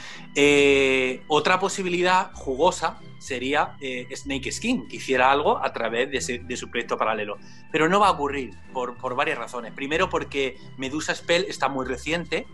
[1.28, 6.96] otra posibilidad jugosa sería eh, Snake Skin, que hiciera algo a través de, su proyecto
[6.96, 7.38] paralelo.
[7.72, 9.72] Pero no va a ocurrir por, varias razones.
[9.72, 12.46] Primero porque Medusa Spell está muy reciente,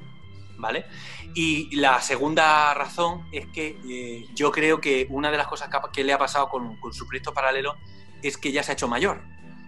[0.62, 0.86] ¿vale?
[1.34, 6.04] Y la segunda razón es que eh, yo creo que una de las cosas que,
[6.04, 7.76] le ha pasado con, su proyecto paralelo
[8.22, 9.20] es que ya se ha hecho mayor.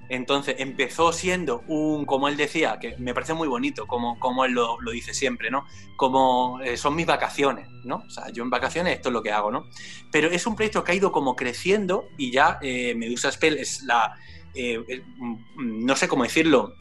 [0.08, 4.52] Entonces empezó siendo un, como él decía, que me parece muy bonito, como, como él
[4.52, 5.66] lo, dice siempre, ¿no?
[5.96, 7.96] Como eh, son mis vacaciones, ¿no?
[7.96, 9.66] O sea, yo en vacaciones esto es lo que hago, ¿no?
[10.12, 13.82] Pero es un proyecto que ha ido como creciendo y ya eh, Medusa Spell es
[13.82, 14.14] la,
[14.54, 16.74] eh, mm, no sé cómo decirlo,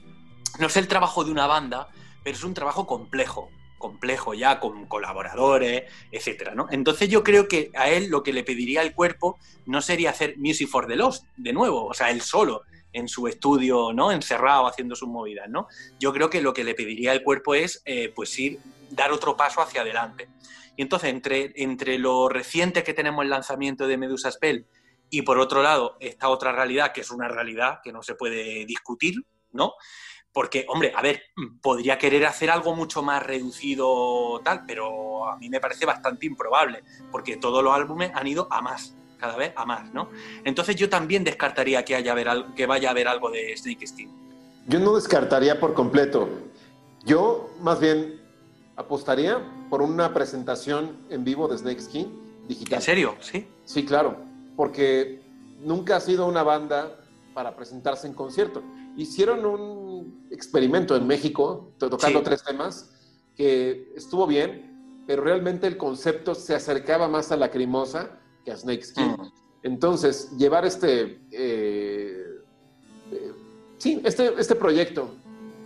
[0.59, 1.87] no es el trabajo de una banda,
[2.23, 3.49] pero es un trabajo complejo,
[3.83, 6.67] complejo ya, con colaboradores, etcétera, ¿no?
[6.71, 10.37] Entonces yo creo que a él lo que le pediría el cuerpo no sería hacer
[10.37, 12.61] Music for the Lost, de nuevo, o sea, él solo,
[12.93, 14.13] en su estudio, ¿no?
[14.13, 15.67] Encerrado haciendo sus movidas, ¿no?
[15.99, 19.35] Yo creo que lo que le pediría el cuerpo es, eh, pues ir, dar otro
[19.35, 20.29] paso hacia adelante.
[20.77, 24.65] Y entonces, entre, entre lo reciente que tenemos el lanzamiento de Medusa Spell
[25.09, 28.65] y por otro lado, esta otra realidad, que es una realidad que no se puede
[28.65, 29.15] discutir,
[29.51, 29.73] ¿no?
[30.33, 31.21] Porque, hombre, a ver,
[31.61, 36.83] podría querer hacer algo mucho más reducido tal, pero a mí me parece bastante improbable,
[37.11, 40.09] porque todos los álbumes han ido a más cada vez a más, ¿no?
[40.43, 42.13] Entonces yo también descartaría que, haya
[42.57, 44.11] que vaya a haber algo de Snake Skin.
[44.67, 46.27] Yo no descartaría por completo.
[47.05, 48.19] Yo más bien
[48.75, 52.79] apostaría por una presentación en vivo de Snake Skin digital.
[52.79, 53.15] ¿En serio?
[53.21, 53.47] Sí.
[53.63, 54.17] Sí, claro,
[54.57, 55.21] porque
[55.61, 56.99] nunca ha sido una banda
[57.33, 58.61] para presentarse en concierto.
[58.95, 62.91] Hicieron un experimento en México, tocando tres temas,
[63.35, 68.57] que estuvo bien, pero realmente el concepto se acercaba más a la crimosa que a
[68.57, 69.11] Snake Skin.
[69.11, 69.31] Mm.
[69.63, 72.41] Entonces, llevar este, eh,
[73.11, 73.31] eh,
[73.77, 75.15] sí, este, este proyecto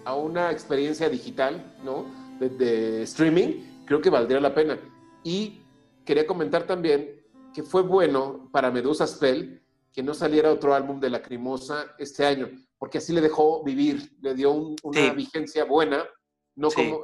[0.05, 2.05] a una experiencia digital, ¿no?
[2.39, 4.79] De, streaming, creo que valdría la pena.
[5.23, 5.61] Y
[6.05, 7.21] quería comentar también
[7.53, 9.61] que fue bueno para Medusa Spell
[9.91, 14.35] que no saliera otro álbum de Lacrimosa este año, porque así le dejó vivir, le
[14.35, 14.51] dio
[14.83, 16.05] una vigencia buena,
[16.55, 17.01] no como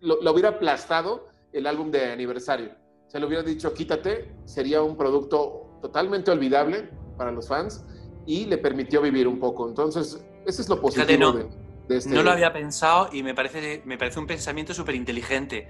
[0.00, 2.80] lo, lo, hubiera aplastado el álbum de aniversario
[3.10, 7.84] se le hubiera dicho quítate, sería un producto totalmente olvidable para los fans
[8.24, 9.68] y le permitió vivir un poco.
[9.68, 12.10] Entonces, ese es lo positivo no, de, este...
[12.10, 15.68] No lo había pensado y me parece, me parece un pensamiento súper inteligente.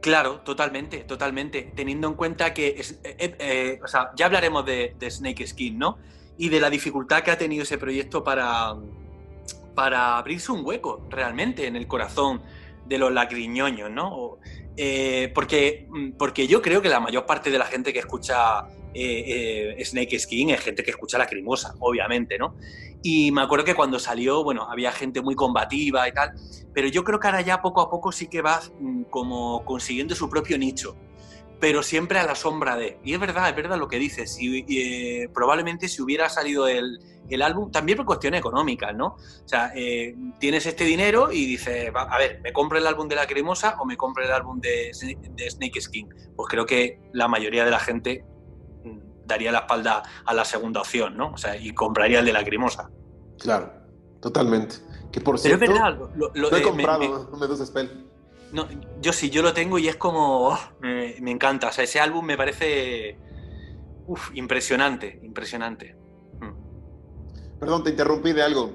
[0.00, 1.70] Claro, totalmente, totalmente.
[1.76, 5.46] Teniendo en cuenta que, es, eh, eh, eh, o sea, ya hablaremos de, de, Snake
[5.46, 5.98] Skin, ¿no?
[6.38, 8.74] Y de la dificultad que ha tenido ese proyecto para,
[9.74, 12.40] para abrirse un hueco realmente en el corazón
[12.86, 14.38] de los lagriñoños, ¿no?
[14.76, 19.74] Eh, porque, porque yo creo que la mayor parte de la gente que escucha eh,
[19.76, 22.54] eh, Snake Skin es gente que escucha la Lacrimosa, obviamente, ¿no?
[23.02, 26.32] Y me acuerdo que cuando salió, bueno, había gente muy combativa y tal,
[26.72, 30.14] pero yo creo que ahora ya poco a poco sí que va mm, como consiguiendo
[30.14, 30.96] su propio nicho.
[31.60, 32.98] Pero siempre a la sombra de.
[33.04, 34.38] Y es verdad, es verdad lo que dices.
[34.40, 37.00] Y, eh, probablemente si hubiera salido el,
[37.42, 39.06] álbum, también por cuestiones económicas, ¿no?
[39.16, 43.16] O sea, eh, tienes este dinero y dices, a ver, ¿me compro el álbum de
[43.16, 44.92] La Cremosa o me compro el álbum de,
[45.30, 46.08] de Snake Skin?
[46.36, 48.24] Pues creo que la mayoría de la gente
[48.84, 51.32] mm, daría la espalda a la segunda opción, ¿no?
[51.32, 52.88] O sea, y compraría el de La Cremosa.
[53.38, 53.72] Claro,
[54.20, 54.76] totalmente.
[55.10, 58.07] Que por cierto, Pero es verdad, lo, he comprado, Medusa Spell.
[58.52, 58.66] No,
[59.00, 60.48] yo sí, yo lo tengo y es como.
[60.48, 61.68] Oh, me, encanta.
[61.68, 63.18] O sea, ese álbum me parece.
[64.06, 65.96] Uf, impresionante, impresionante.
[66.40, 67.58] Mm.
[67.60, 68.72] Perdón, te interrumpí de algo.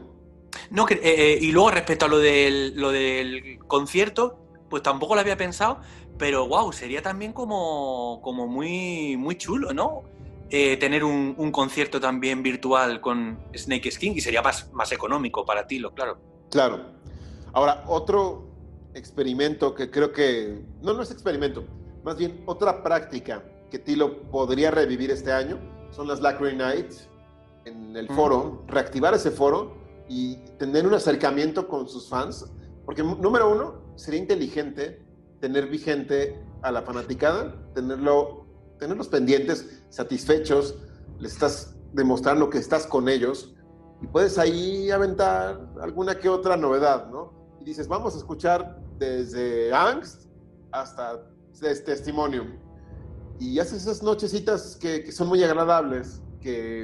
[0.70, 5.16] No, que, eh, eh, y luego respecto a lo del, lo del concierto, pues tampoco
[5.16, 5.80] lo había pensado,
[6.18, 10.04] pero wow, sería también como, como muy, muy chulo, ¿no?
[10.50, 15.44] Eh, tener un, un, concierto también virtual con Snake Skin y sería más, más económico
[15.46, 16.20] para ti, lo claro.
[16.52, 16.94] Claro.
[17.54, 18.53] Ahora, otro,
[18.94, 21.66] experimento que creo que, no, no es experimento,
[22.04, 25.58] más bien otra práctica que Tilo podría revivir este año
[25.91, 27.08] son las Lacquer Nights
[27.66, 29.78] en el foro, reactivar ese foro
[30.10, 32.46] y tener un acercamiento con sus fans,
[32.86, 35.02] porque número uno, sería inteligente
[35.39, 38.46] tener vigente a la fanaticada, tenerlo,
[38.80, 40.76] tenerlos pendientes, satisfechos,
[41.20, 43.56] les estás demostrando que estás con ellos
[44.02, 47.34] y puedes ahí aventar alguna que otra novedad, ¿no?
[47.62, 50.28] Y dices, vamos a escuchar desde Angst
[50.72, 51.24] hasta
[51.60, 52.60] Testimonium.
[53.39, 56.84] Y haces esas nochecitas que, que, son muy agradables, que,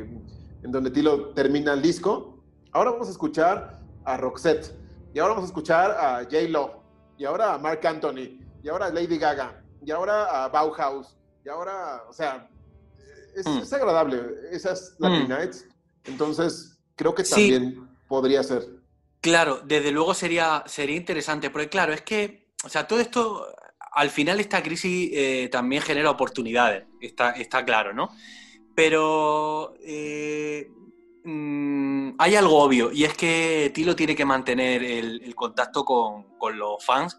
[0.64, 2.44] en donde Tilo termina el disco.
[2.72, 4.76] Ahora vamos a escuchar a Roxette,
[5.14, 6.84] y ahora vamos a escuchar a J-Lo,
[7.18, 11.50] y ahora a Mark Anthony, y ahora a Lady Gaga, y ahora a Bauhaus, y
[11.50, 12.50] ahora, o sea,
[13.36, 13.76] es, mm.
[13.76, 15.30] agradable esas Latin mm.
[15.30, 15.68] Nights.
[16.06, 18.79] Entonces, creo que también podría ser.
[19.22, 23.48] Claro, desde luego sería, sería interesante, porque claro, es que, o sea, todo esto,
[23.92, 28.10] al final esta crisis eh, también genera oportunidades, está, claro, ¿no?
[28.74, 30.72] Pero eh,
[31.26, 36.26] mm, hay algo obvio, y es que Tilo tiene que mantener el, contacto con,
[36.58, 37.18] los fans,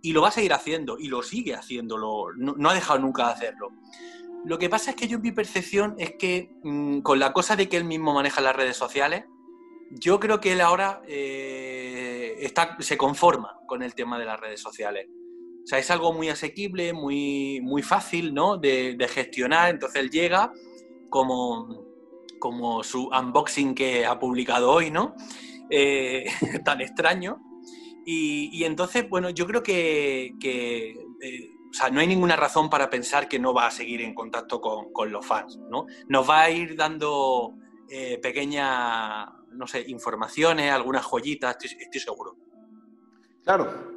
[0.00, 3.26] y lo va a seguir haciendo, y lo sigue haciéndolo, no, no, ha dejado nunca
[3.26, 3.72] de hacerlo.
[4.46, 7.68] Lo que pasa es que yo mi percepción es que mm, con la cosa de
[7.68, 9.24] que él mismo maneja las redes sociales,
[9.90, 14.60] yo creo que él ahora eh, está, se conforma con el tema de las redes
[14.60, 15.08] sociales.
[15.10, 18.56] O sea, es algo muy asequible, muy, muy fácil ¿no?
[18.56, 19.70] de, gestionar.
[19.70, 20.52] Entonces él llega
[21.10, 21.84] como,
[22.38, 25.14] como su unboxing que ha publicado hoy, ¿no?
[25.70, 26.24] Eh,
[26.64, 27.42] tan extraño.
[28.10, 30.94] Y, entonces, bueno, yo creo que, eh,
[31.70, 34.62] o sea, no hay ninguna razón para pensar que no va a seguir en contacto
[34.62, 35.84] con, con los fans, ¿no?
[36.08, 37.54] Nos va a ir dando
[38.22, 39.28] pequeñas
[39.58, 42.36] no sé, informaciones, algunas joyitas, estoy, seguro.
[43.42, 43.96] Claro.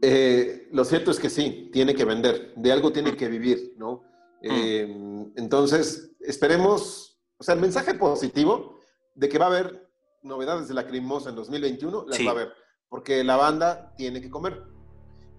[0.00, 4.04] Eh, lo cierto es que sí, tiene que vender, de algo tiene que vivir, ¿no?
[4.42, 4.48] Mm.
[4.50, 8.78] Eh, entonces, esperemos, o sea, el mensaje positivo
[9.14, 9.90] de que va a haber
[10.22, 12.52] novedades de la Crimosa en 2021, las va a haber,
[12.88, 14.62] porque la banda tiene que comer,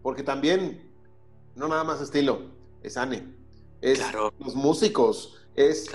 [0.01, 0.91] porque también,
[1.55, 2.51] no nada más estilo,
[2.83, 3.33] es Anne,
[3.81, 4.01] es
[4.39, 5.87] los músicos, es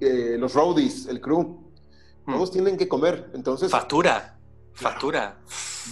[0.00, 1.71] eh, los roadies, el crew,
[2.26, 2.52] todos hmm.
[2.52, 3.30] tienen que comer.
[3.34, 3.70] Entonces.
[3.70, 4.38] Factura.
[4.72, 5.38] Factura.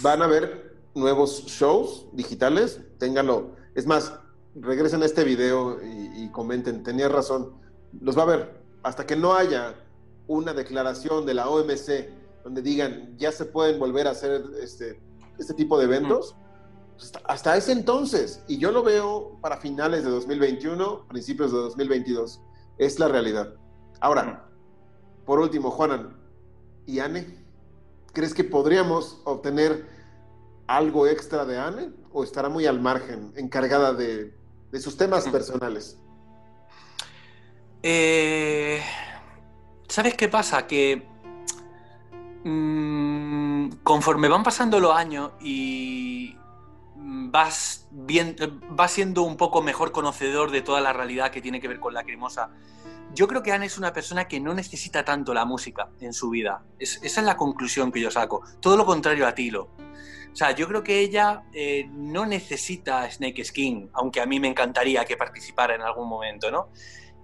[0.01, 2.79] Van a haber nuevos shows digitales.
[2.97, 3.55] Ténganlo.
[3.75, 4.13] Es más,
[4.55, 6.83] regresen a este video y, comenten.
[6.83, 7.53] Tenía razón.
[7.99, 8.61] Los va a ver.
[8.83, 9.75] Hasta que no haya
[10.27, 12.09] una declaración de la OMC
[12.43, 14.99] donde digan ya se pueden volver a hacer este,
[15.37, 16.35] este tipo de eventos.
[17.01, 22.41] Pues, hasta ese entonces, y yo lo veo para finales de 2021, principios de 2022,
[22.77, 23.55] es la realidad.
[23.99, 25.25] Ahora, hmm.
[25.25, 26.20] por último, Juanan,
[26.85, 27.27] y Anne?
[28.13, 29.85] ¿Crees que podríamos obtener
[30.67, 34.33] algo extra de Anne o estará muy al margen, encargada de,
[34.79, 35.97] sus temas personales?
[37.83, 38.81] Eh,
[39.87, 40.67] ¿Sabes qué pasa?
[40.67, 41.07] Que
[42.43, 46.37] mm, conforme van pasando los años y
[46.95, 48.35] vas, bien,
[48.69, 51.93] vas siendo un poco mejor conocedor de toda la realidad que tiene que ver con
[51.93, 52.51] la cremosa,
[53.13, 56.29] yo creo que Anne es una persona que no necesita tanto la música en su
[56.29, 56.63] vida.
[56.79, 58.43] esa es la conclusión que yo saco.
[58.59, 59.69] Todo lo contrario a Tilo.
[60.31, 64.47] O sea, yo creo que ella eh, no necesita Snake Skin, aunque a mí me
[64.47, 66.69] encantaría que participara en algún momento, ¿no?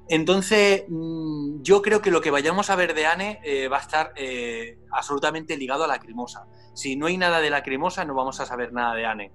[0.10, 3.82] Entonces, mm, yo creo que lo que vayamos a ver de Anne eh, va a
[3.82, 6.48] estar eh, absolutamente ligado a la Lacrimosa.
[6.74, 9.32] Si no hay nada de Lacrimosa, no vamos a saber nada de Anne.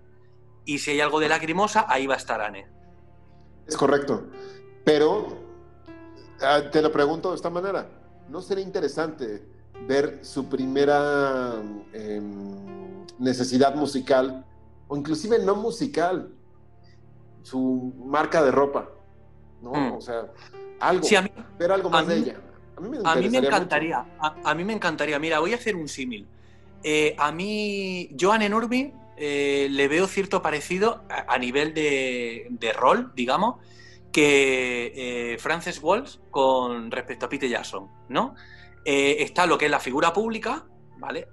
[0.64, 2.66] Y si hay algo de Lacrimosa, ahí va a estar Anne.
[3.66, 4.26] Es correcto.
[4.84, 5.41] Pero
[6.70, 7.86] te lo pregunto de esta manera.
[8.28, 9.42] ¿No sería interesante
[9.86, 11.54] ver su primera
[11.92, 14.44] em, necesidad musical,
[14.88, 16.30] o inclusive no musical,
[17.42, 18.88] su marca de ropa,
[19.60, 19.72] ¿no?
[19.72, 19.92] Mm.
[19.94, 20.26] O sea,
[20.80, 22.36] algo, sí, a mí, ver algo más de ella.
[22.76, 25.18] A mí me, encantaría, a, mí me encantaría.
[25.18, 26.26] Mira, voy a hacer un símil.
[26.82, 33.56] Eh, a mí, Joan Enormi, eh, le veo cierto parecido a, nivel de, rol, digamos,
[34.12, 34.92] que
[35.32, 38.34] eh, Frances Walsh con respecto a Peter Jackson, ¿no?
[38.84, 40.66] está lo que es la figura pública,
[40.98, 41.28] ¿vale?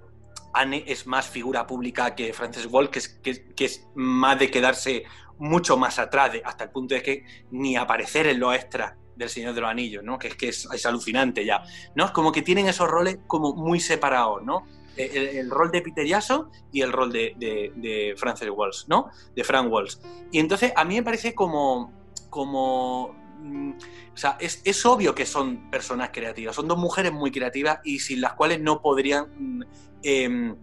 [0.52, 2.90] Anne es más figura pública que Frances Walsh,
[3.22, 5.04] que es, más de quedarse
[5.38, 9.54] mucho más atrás, hasta el punto de que ni aparecer en los extras del Señor
[9.54, 10.18] de los Anillos, ¿no?
[10.18, 11.62] Que es que es, alucinante ya,
[11.94, 12.06] ¿no?
[12.06, 14.66] Es como que tienen esos roles como muy separados, ¿no?
[14.96, 19.08] El, rol de Peter Jackson y el rol de, de, Francis Walsh, ¿no?
[19.34, 19.96] De Frank Walsh.
[20.30, 21.92] Y entonces a mí me parece como,
[22.30, 23.72] como mm,
[24.14, 28.20] o sea, es, obvio que son personas creativas, son dos mujeres muy creativas y sin
[28.20, 29.62] las cuales no podrían, mm,
[30.02, 30.56] em,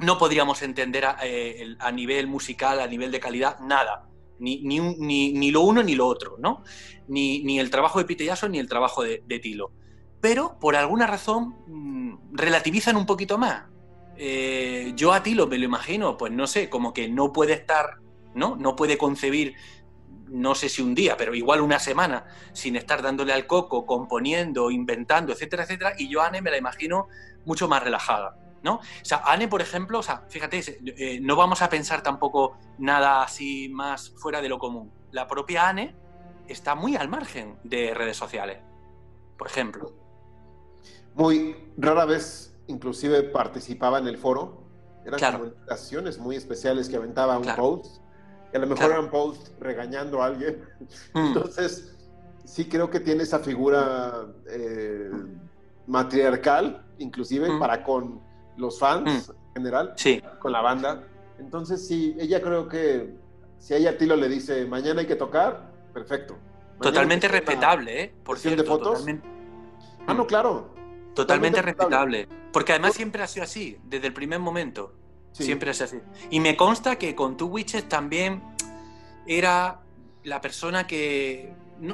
[0.00, 4.08] no podríamos entender eh, a, nivel musical, a nivel de calidad, nada
[4.42, 6.62] ni, ni, lo uno ni lo otro, ¿no?
[7.08, 9.72] Ni, el trabajo de Peter Jackson ni el trabajo de, Tilo.
[10.20, 13.64] Pero por alguna razón mm, relativizan un poquito más.
[14.16, 17.98] Eh, yo a Tilo me lo imagino, pues no sé, como que no puede estar,
[18.34, 18.56] ¿no?
[18.56, 19.54] No puede concebir,
[20.32, 24.70] no sé si un día, pero igual una semana, sin estar dándole al coco, componiendo,
[24.70, 25.92] inventando, etcétera, etcétera.
[25.98, 27.08] Y yo a Anne me la imagino
[27.44, 28.36] mucho más relajada.
[28.62, 28.76] ¿no?
[28.76, 30.62] O sea, Anne, por ejemplo, o sea, fíjate,
[30.96, 34.92] eh, no vamos a pensar tampoco nada así más fuera de lo común.
[35.10, 35.94] La propia Anne
[36.46, 38.58] está muy al margen de redes sociales,
[39.36, 39.92] por ejemplo.
[41.14, 44.62] Muy rara vez, inclusive participaba en el foro.
[45.04, 48.01] Eran comunicaciones muy especiales que aventaba un post.
[48.54, 50.62] A lo mejor era un post regañando a alguien.
[51.14, 51.26] Mm.
[51.26, 51.94] Entonces,
[52.44, 55.10] sí creo que tiene esa figura eh,
[55.86, 57.58] matriarcal, inclusive, mm.
[57.58, 58.20] para con
[58.56, 59.32] los fans mm.
[59.32, 60.22] en general, sí.
[60.38, 61.04] con la banda.
[61.38, 63.14] Entonces, sí, ella creo que
[63.58, 66.36] si a ella Tilo le dice mañana hay que tocar, perfecto.
[66.80, 68.14] totalmente respetable, ¿eh?
[68.24, 69.06] Por cierto, de fotos.
[70.06, 70.74] Ah, no, claro.
[71.14, 72.28] Totalmente, respetable.
[72.52, 74.94] Porque además siempre ha sido así, desde el primer momento.
[75.32, 75.96] Siempre sido así.
[76.30, 78.42] Y me consta que con Two Witches también
[79.26, 79.80] era
[80.24, 81.52] la persona que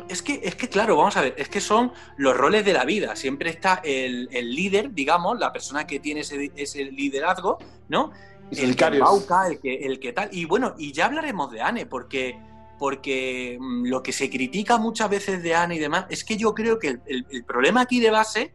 [0.09, 2.85] es, que, es que, claro, vamos a ver, es que son los roles de la
[2.85, 3.17] vida.
[3.17, 7.59] Siempre está el, líder, digamos, la persona que tiene ese, liderazgo,
[7.89, 8.13] ¿no?
[8.51, 10.29] el que el que, el que tal.
[10.33, 12.39] Y bueno, y ya hablaremos de Anne, porque,
[12.79, 16.55] porque mm, lo que se critica muchas veces de Anne y demás, es que yo
[16.55, 18.55] creo que el, problema aquí de base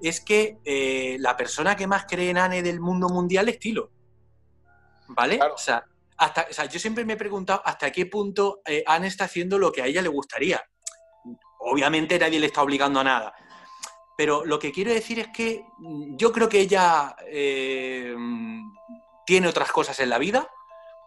[0.00, 3.90] es que eh, la persona que más cree en Anne del mundo mundial es Tilo.
[5.14, 5.40] ¿Vale?
[5.42, 5.84] O sea,
[6.16, 9.58] hasta, o sea, yo siempre me he preguntado hasta qué punto eh, Anne está haciendo
[9.58, 10.62] lo que a ella le gustaría.
[11.58, 13.34] Obviamente nadie le está obligando a nada.
[14.16, 18.14] Pero lo que quiero decir es que mm, yo creo que ella eh,
[19.26, 20.48] tiene otras cosas en la vida,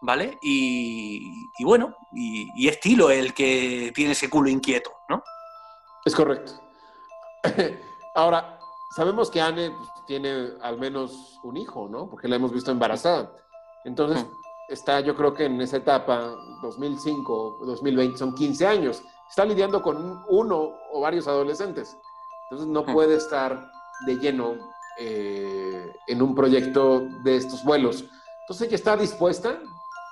[0.00, 0.38] ¿vale?
[0.42, 1.22] Y,
[1.64, 5.22] bueno, y, estilo el que tiene ese culo inquieto, ¿no?
[6.04, 6.60] Es correcto.
[8.14, 8.58] Ahora,
[8.94, 9.72] sabemos que Anne
[10.06, 12.08] tiene al menos un hijo, ¿no?
[12.08, 13.32] Porque la hemos visto embarazada.
[13.86, 14.26] Entonces,
[14.68, 20.24] está yo creo que en esa etapa, 2005, 2020, son 15 años está lidiando con
[20.28, 21.96] uno o varios adolescentes.
[22.44, 23.70] Entonces no puede estar
[24.06, 24.56] de lleno
[24.98, 28.04] eh, en un proyecto de estos vuelos.
[28.42, 29.58] Entonces ella está dispuesta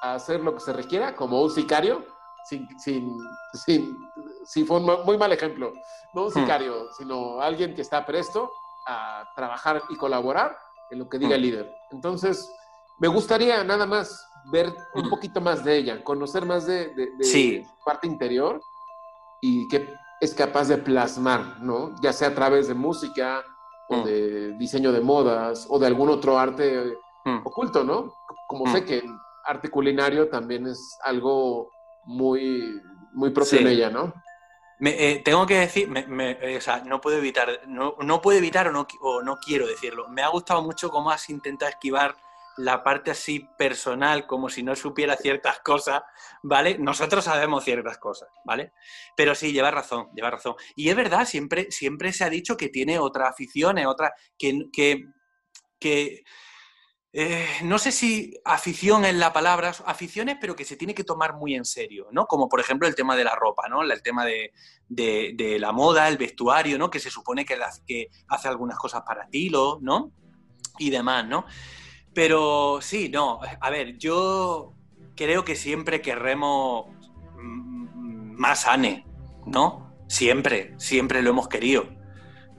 [0.03, 2.05] a hacer lo que se requiera como un sicario,
[2.49, 3.19] sin, sin,
[3.65, 3.99] sin,
[4.45, 5.73] sin fue un muy mal ejemplo,
[6.13, 8.53] no un sicario, sino alguien que está presto
[8.87, 10.59] a trabajar y colaborar
[10.91, 11.75] en lo que diga el líder.
[11.91, 12.51] Entonces,
[12.99, 17.67] me gustaría nada más ver un poquito más de ella, conocer más de, de, su
[17.85, 18.61] parte interior
[19.41, 19.89] y que
[20.21, 21.95] es capaz de plasmar, ¿no?
[22.03, 23.45] Ya sea a través de música
[23.89, 24.05] o mm.
[24.05, 27.41] de diseño de modas o de algún otro arte mm.
[27.45, 28.15] oculto, ¿no?
[28.47, 28.85] Como sé mm.
[28.85, 29.03] que
[29.45, 31.71] arte culinario también es algo
[32.05, 32.81] muy,
[33.13, 34.13] muy propio en ella, ¿no?
[34.81, 38.73] Eh, tengo que decir, eh, o sea, no puedo evitar, no, no puedo evitar o
[38.73, 40.09] no, o no quiero decirlo.
[40.09, 42.17] Me ha gustado mucho cómo has intentado esquivar
[42.57, 46.03] la parte así personal, como si no supiera ciertas cosas,
[46.43, 46.79] ¿vale?
[46.79, 48.73] Nosotros sabemos ciertas cosas, ¿vale?
[49.17, 50.55] Pero sí, lleva razón, lleva razón.
[50.77, 54.61] Y es verdad, siempre, siempre se ha dicho que tiene otras aficiones, otras, que,
[55.81, 56.25] que,
[57.13, 61.35] eh, no sé si afición es la palabra, aficiones, pero que se tiene que tomar
[61.35, 62.27] muy en serio, ¿no?
[62.27, 63.83] Como por ejemplo el tema de la ropa, ¿no?
[63.83, 66.91] El tema de, la moda, el vestuario, ¿no?
[66.91, 70.13] Que se supone que, que hace algunas cosas para ti, ¿no?
[70.79, 71.47] Y demás, ¿no?
[72.15, 74.75] Pero sí, no, a ver, yo
[75.17, 76.87] creo que siempre querremos
[77.37, 79.05] más Anne,
[79.47, 79.95] ¿no?
[80.09, 81.89] Siempre, siempre lo hemos querido.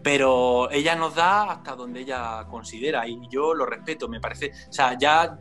[0.04, 4.52] Pero ella nos da hasta donde ella considera y yo lo respeto, me parece.
[4.70, 5.40] O sea, ya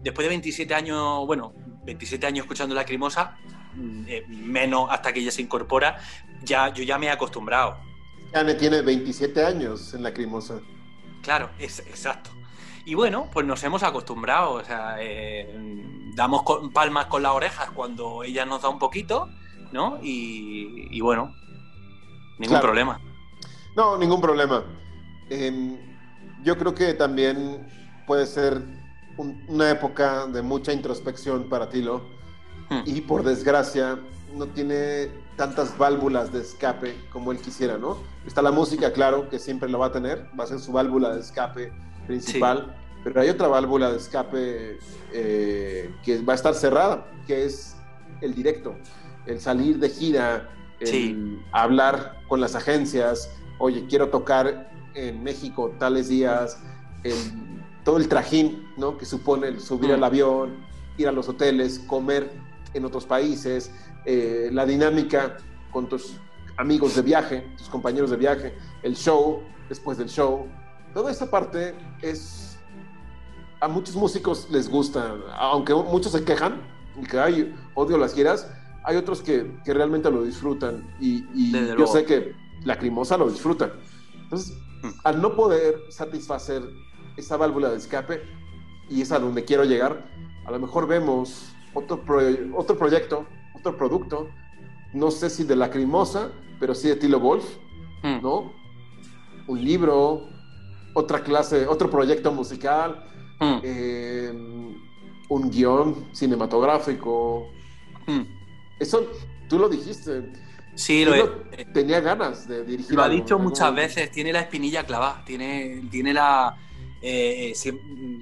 [0.00, 3.38] después de 27 años, bueno, 27 años escuchando la Lacrimosa,
[4.06, 5.98] eh, menos hasta que ella se incorpora,
[6.42, 7.76] ya, yo ya me he acostumbrado.
[8.34, 10.60] Anne tiene 27 años en Lacrimosa.
[11.22, 12.30] Claro, es, exacto.
[12.84, 15.48] Y bueno, pues nos hemos acostumbrado, o sea, eh,
[16.14, 19.28] damos palmas con las orejas cuando ella nos da un poquito,
[19.72, 19.98] ¿no?
[20.02, 21.34] Y, bueno,
[22.38, 23.00] ningún problema.
[23.76, 24.64] No, ningún problema.
[25.30, 25.78] Em,
[26.42, 27.66] yo creo que también
[28.06, 28.60] puede ser
[29.16, 32.02] una época de mucha introspección para Tilo
[32.70, 32.80] hmm.
[32.86, 33.98] y por desgracia
[34.34, 37.98] no tiene tantas válvulas de escape como él quisiera, ¿no?
[38.26, 41.14] Está la música, claro, que siempre lo va a tener, va a ser su válvula
[41.14, 41.72] de escape
[42.06, 44.78] principal, pero hay otra válvula de escape
[45.12, 47.76] eh, que va a estar cerrada, que es
[48.20, 48.74] el directo,
[49.26, 50.48] el salir de gira,
[50.80, 56.58] el hablar con las agencias, oye, quiero tocar en México tales días,
[57.84, 58.96] todo el trajín ¿no?
[58.96, 59.94] que supone subir mm.
[59.94, 60.56] al avión,
[60.96, 62.30] ir a los hoteles, comer
[62.74, 63.72] en otros países,
[64.04, 65.36] eh, la dinámica
[65.70, 66.14] con tus
[66.56, 70.46] amigos de viaje, tus compañeros de viaje, el show, después del show.
[70.94, 72.58] Toda esa parte es...
[73.60, 76.60] A muchos músicos les gusta, aunque muchos se quejan
[77.00, 78.50] y que hay odio las giras,
[78.82, 82.34] hay otros que, que realmente lo disfrutan y, yo sé que
[82.64, 83.72] Lacrimosa lo disfruta.
[84.20, 84.88] Entonces, mm.
[85.04, 86.62] al no poder satisfacer
[87.16, 88.20] esa válvula de escape,
[88.90, 90.10] y es a donde quiero llegar,
[90.44, 92.02] a lo mejor vemos otro,
[92.56, 93.26] otro proyecto
[93.62, 94.28] otro producto,
[94.92, 97.44] no sé si de Lacrimosa, pero sí de Tilo Wolf,
[98.02, 98.20] hmm.
[98.20, 98.52] ¿no?
[99.46, 100.28] Un libro,
[100.94, 103.04] otra clase, otro proyecto musical,
[103.40, 103.58] hmm.
[103.62, 104.74] em,
[105.28, 107.48] un guion cinematográfico.
[108.06, 108.22] Hmm.
[108.78, 109.10] Eso
[109.48, 110.32] tú lo dijiste.
[110.74, 111.14] Sí, lo
[111.72, 112.96] tenía ganas de dirigir.
[112.96, 116.56] Lo ha dicho muchas veces, tiene la espinilla clavada, tiene, tiene la...
[117.04, 117.52] Eh,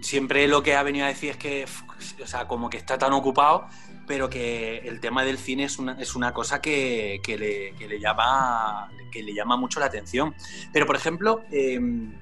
[0.01, 1.67] siempre lo que ha venido a decir es que,
[2.23, 3.67] o sea, como que está tan ocupado
[4.11, 9.23] pero que el tema del cine es una, es una cosa que, le, llama, que
[9.23, 10.35] le llama mucho la atención.
[10.73, 12.13] Pero, por ejemplo, em,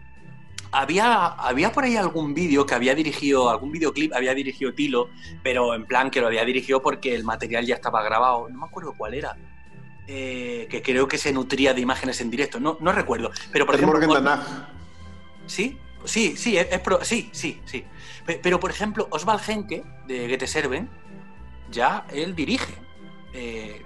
[0.73, 5.11] había, había por ahí algún vídeo que había dirigido, algún videoclip había dirigido Tilo,
[5.43, 8.49] pero en plan que lo había dirigido porque el material ya estaba grabado.
[8.49, 9.37] No me acuerdo cuál era.
[10.07, 12.61] Eh, que creo que se nutría de imágenes en directo.
[12.61, 13.31] No, no recuerdo.
[13.53, 14.01] Pero por ejemplo.
[15.47, 15.79] ¿Sí?
[16.05, 16.69] Sí, sí, es,
[17.03, 17.85] sí, sí, sí.
[18.43, 20.89] Pero, por ejemplo, Oswald Henke, de Goethe Serven,
[21.71, 22.75] ya él dirige.
[23.33, 23.83] Eh,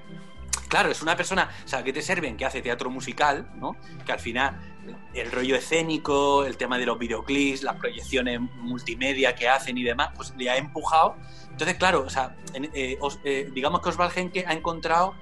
[0.69, 3.77] claro, es una persona, o sea, que te sirven que hace teatro musical, ¿no?
[4.05, 4.72] Que al final
[5.15, 10.11] el rollo escénico, el tema de los videoclips, las proyecciones multimedia que hacen y demás,
[10.15, 11.17] pues le ha empujado.
[11.51, 15.15] Entonces, claro, o sea, eh, eh, digamos que Osval Genke ha encontrado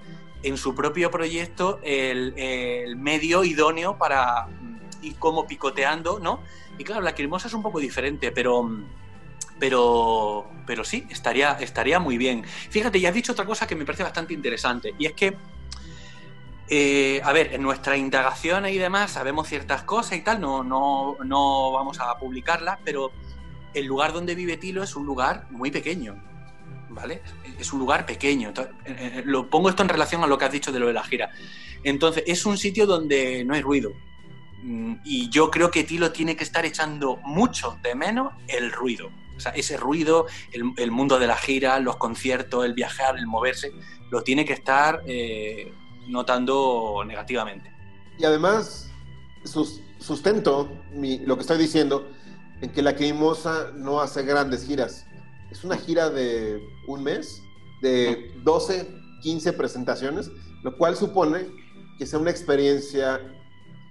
[0.42, 4.48] en su propio proyecto el, el, medio idóneo para
[5.02, 6.40] ir como picoteando, ¿no?
[6.78, 8.70] Y claro, la Crimosa es un poco diferente, pero
[9.60, 12.44] pero, pero sí, estaría, estaría muy bien.
[12.44, 15.36] Fíjate, ya has dicho otra cosa que me parece bastante interesante, y es que,
[16.72, 21.16] eh, a ver, en nuestras indagaciones y demás sabemos ciertas cosas y tal, no, no,
[21.24, 23.10] no vamos a publicarlas, pero
[23.74, 26.22] el lugar donde vive Tilo es un lugar muy pequeño,
[26.88, 27.22] ¿vale?
[27.58, 28.50] Es un lugar pequeño.
[28.50, 30.92] Eh, eh, lo pongo esto en relación a lo que has dicho de lo de
[30.92, 31.30] la gira.
[31.82, 33.90] Entonces, es un sitio donde no hay ruido.
[34.62, 39.10] Mm, y yo creo que Tilo tiene que estar echando mucho de menos el ruido.
[39.36, 43.72] O sea, ese ruido, el, mundo de la gira, los conciertos, el viajar, el moverse,
[44.10, 45.02] lo tiene que estar
[46.10, 47.72] notando negativamente.
[48.18, 48.90] Y además,
[49.98, 52.06] sustento lo que estoy diciendo
[52.60, 55.06] en que la Queimosa no hace grandes giras.
[55.50, 57.42] Es una gira de un mes,
[57.80, 58.88] de 12,
[59.22, 60.30] 15 presentaciones,
[60.62, 61.46] lo cual supone
[61.98, 63.20] que sea una experiencia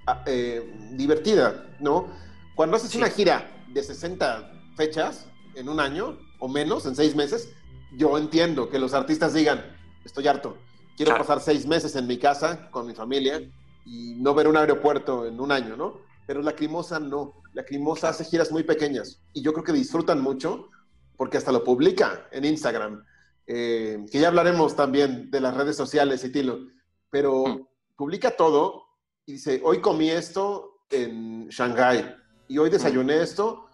[0.05, 2.07] ah, eh, divertida, ¿no?
[2.55, 7.49] Cuando haces una gira de 60 fechas, en un año o menos, en seis meses,
[7.97, 9.63] yo entiendo que los artistas digan,
[10.05, 10.57] estoy harto,
[10.99, 13.41] quiero pasar seis meses en mi casa con mi familia
[13.85, 16.01] y no ver un aeropuerto en un año, ¿no?
[16.27, 20.19] Pero la Crimosa no, la Crimosa hace giras muy pequeñas y yo creo que disfrutan
[20.19, 20.67] mucho
[21.15, 23.01] porque hasta lo publica en Instagram,
[23.47, 26.67] eh, que ya hablaremos también de las redes sociales y tilo,
[27.09, 27.67] pero hmm.
[27.95, 28.83] publica todo
[29.25, 32.13] y dice, hoy comí esto en Shanghai
[32.49, 33.23] y hoy desayuné hmm.
[33.23, 33.69] esto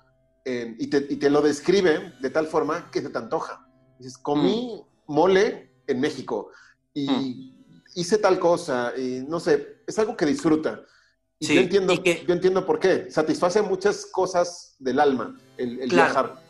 [0.45, 3.67] y, te, lo describe de tal forma que se te antoja.
[3.97, 5.11] Dices, comí mm.
[5.11, 6.51] mole en México
[6.95, 7.53] y mm.
[7.93, 10.81] hice tal cosa y no sé, es algo que disfruta.
[11.37, 13.11] Y yo, entiendo, yo entiendo por qué.
[13.11, 16.41] Satisface muchas cosas del alma el, viajar.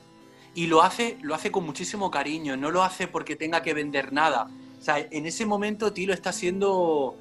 [0.54, 4.14] Y lo hace, lo hace con muchísimo cariño, no lo hace porque tenga que vender
[4.14, 4.48] nada.
[4.80, 7.18] O sea, en ese momento Tilo está siendo,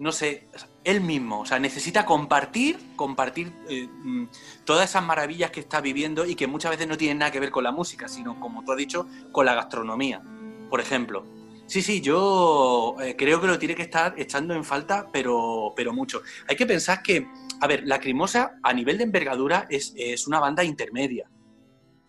[0.00, 0.48] no sé,
[0.82, 4.26] él mismo, o sea, necesita compartir, compartir eh, mm,
[4.64, 7.52] todas esas maravillas que está viviendo y que muchas veces no tienen nada que ver
[7.52, 10.20] con la música, sino, como tú has dicho, con la gastronomía,
[10.68, 11.24] por ejemplo.
[11.66, 15.92] Sí, sí, yo eh, creo que lo tiene que estar echando en falta, pero, pero
[15.92, 16.22] mucho.
[16.48, 17.26] Hay que pensar que,
[17.60, 21.28] a ver, la Crimosa a nivel de envergadura es, una banda intermedia.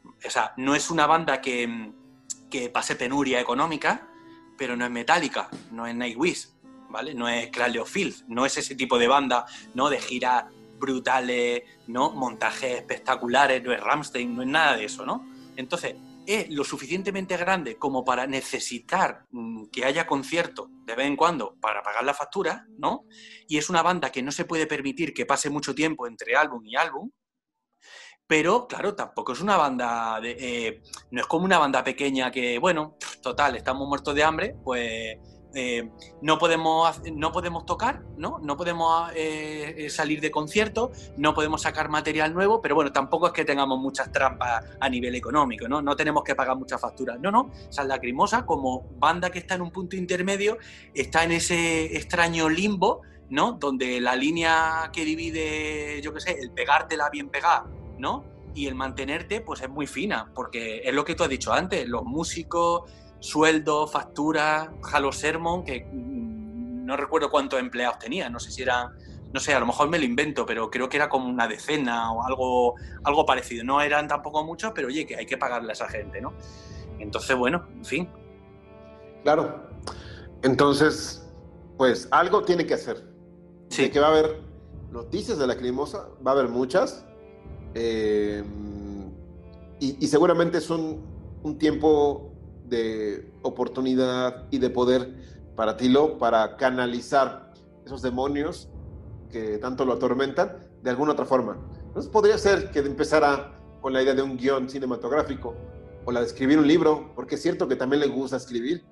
[0.03, 1.93] O sea, no es una banda que,
[2.49, 4.08] que pase penuria económica,
[4.58, 6.49] pero no es metálica, no es Nightwish,
[6.89, 7.14] ¿vale?
[7.14, 7.49] No es
[7.86, 9.89] Field, no es ese tipo de banda, ¿no?
[9.89, 10.45] De giras
[10.78, 12.12] brutales, ¿no?
[12.12, 15.26] Montajes espectaculares, no es Ramstein, no es nada de eso, ¿no?
[15.56, 15.95] Entonces,
[16.28, 21.56] es lo suficientemente grande como para necesitar mm, que haya conciertos de vez en cuando
[21.60, 23.06] para pagar la factura, ¿no?
[23.48, 26.66] Y es una banda que no se puede permitir que pase mucho tiempo entre álbum
[26.66, 27.12] y álbum,
[28.28, 32.58] pero claro, tampoco es una banda, de, eh, no es como una banda pequeña que,
[32.58, 35.18] bueno, total, estamos muertos de hambre, pues
[35.56, 35.89] eh,
[36.22, 38.39] no, podemos, no podemos tocar, ¿no?
[38.39, 43.34] No podemos eh, salir de concierto, no podemos sacar material nuevo, pero bueno, tampoco es
[43.34, 45.82] que tengamos muchas trampas a nivel económico, ¿no?
[45.82, 47.20] No tenemos que pagar muchas facturas.
[47.22, 50.58] No, no, San Lacrimosa, como banda que está en un punto intermedio,
[50.93, 53.53] está en ese extraño limbo, ¿no?
[53.53, 57.66] Donde la línea que divide, yo qué sé, el pegártela bien pegada,
[57.97, 58.26] ¿no?
[58.53, 61.88] Y el mantenerte, pues es muy fina, porque es lo que tú has dicho antes,
[61.88, 62.89] los músicos
[63.20, 68.93] sueldo, factura, Halo Sermon, que mm, no recuerdo cuántos empleados tenía, no sé si eran,
[69.34, 72.11] no sé, a lo mejor me lo invento, pero creo que era como una decena
[72.11, 73.63] o algo, algo parecido.
[73.63, 76.34] No eran tampoco muchos, pero oye, que hay que pagarle a esa gente, ¿no?
[76.99, 78.09] Entonces, bueno, en fin.
[79.24, 79.70] Claro.
[80.43, 81.28] Entonces,
[81.78, 83.03] pues algo tiene que hacer.
[83.70, 83.89] Sí.
[83.89, 84.39] que va a haber
[84.91, 87.03] noticias de la Climosa, va a haber muchas.
[87.74, 88.43] Eh,
[89.80, 92.35] y, seguramente es un tiempo
[92.70, 95.13] de oportunidad y de poder
[95.55, 97.53] para Tilo para canalizar
[97.86, 98.70] esos demonios
[99.30, 101.57] que tanto lo atormentan de alguna otra forma.
[101.88, 105.55] Entonces podría ser que empezara con la idea de un guion cinematográfico
[106.05, 108.84] o la de escribir un libro, porque es cierto que también le gusta escribir.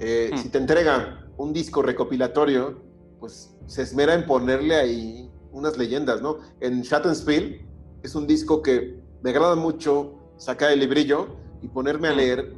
[0.00, 0.38] Eh, hmm.
[0.38, 2.82] Si te entrega un disco recopilatorio,
[3.20, 6.38] pues se esmera en ponerle ahí unas leyendas, ¿no?
[6.60, 7.66] En Shattenspiel
[8.02, 12.16] es un disco que me agrada mucho sacar el librillo y ponerme a hmm.
[12.16, 12.56] leer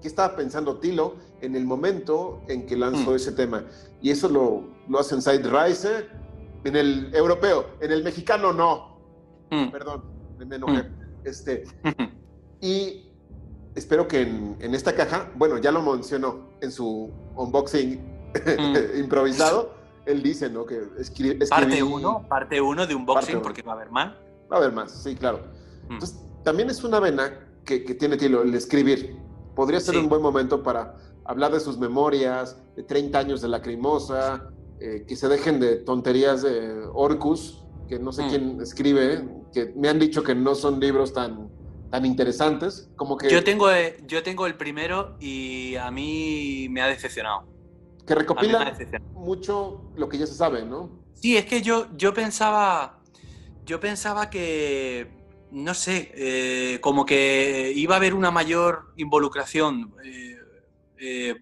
[0.00, 3.16] qué estaba pensando Tilo en el momento en que lanzó mm.
[3.16, 3.64] ese tema.
[4.00, 6.06] Y eso lo, lo hace en Side Rise,
[6.64, 8.98] en el europeo, en el mexicano no.
[9.50, 9.70] Mm.
[9.70, 10.04] Perdón,
[10.38, 10.82] me enojé.
[10.82, 11.06] Mm.
[11.24, 11.64] Este,
[12.60, 13.10] y
[13.74, 18.00] espero que en, en, esta caja, bueno, ya lo mencionó en su unboxing
[18.98, 19.74] improvisado,
[20.06, 20.64] él dice, ¿no?
[20.64, 24.14] Que escribe, Parte uno, parte uno de unboxing, porque va a haber más.
[24.50, 25.40] Va a haber más, sí, claro.
[25.90, 29.16] Entonces, también es una vena que, que tiene Tilo, el escribir
[29.56, 30.94] podría ser un buen momento para
[31.24, 36.42] hablar de sus memorias, de 30 años de Lacrimosa, eh, que se dejen de tonterías
[36.42, 38.28] de Orcus, que no sé mm.
[38.28, 41.48] quién escribe, que me han dicho que no son libros tan,
[41.90, 43.30] tan interesantes, como que...
[43.30, 47.44] Yo tengo, eh, yo tengo el primero y a mí me ha decepcionado.
[48.06, 48.76] Que recopila
[49.14, 50.90] mucho lo que ya se sabe, ¿no?
[51.14, 53.00] Sí, es que yo, yo pensaba,
[53.64, 55.10] yo pensaba que
[55.50, 60.36] no sé, eh, como que iba a haber una mayor involucración eh,
[60.98, 61.36] eh,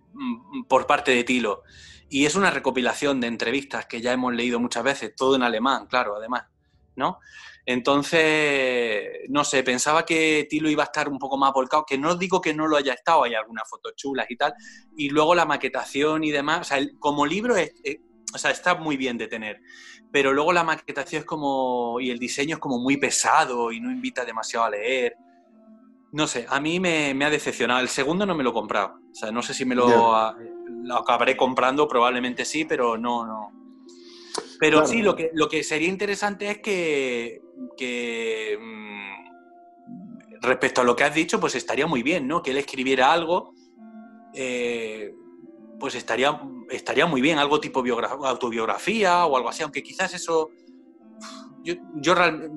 [0.69, 1.63] por parte de Tilo.
[2.09, 5.87] Y es una recopilación de entrevistas que ya hemos leído muchas veces, todo en alemán,
[5.87, 6.45] claro, además,
[6.97, 7.19] ¿no?
[7.67, 12.15] Entonces, no sé, pensaba que Tilo iba a estar un poco más volcado, que no
[12.15, 14.55] digo que no lo haya estado, hay algunas fotos chulas y tal,
[14.97, 17.73] y luego la maquetación y demás, o sea, como libro es,
[18.35, 19.61] o sea, está muy bien de tener.
[20.11, 21.99] Pero luego la maquetación es como.
[22.01, 25.17] y el diseño es como muy pesado y no invita demasiado a leer.
[26.13, 27.81] No sé, a mí me, ha decepcionado.
[27.81, 28.99] El segundo no me lo he comprado.
[29.11, 30.15] O sea, no sé si me lo,
[30.97, 33.53] acabaré comprando, probablemente sí, pero no, no.
[34.59, 37.43] Pero sí, lo que, lo que sería interesante es que,
[37.77, 42.43] que mm, respecto a lo que has dicho, pues estaría muy bien, ¿no?
[42.43, 43.55] Que él escribiera algo.
[44.33, 45.13] Eh,
[45.79, 47.83] pues estaría, estaría muy bien, algo tipo
[48.25, 50.51] autobiografía o algo así, aunque quizás eso
[51.65, 52.15] yo, yo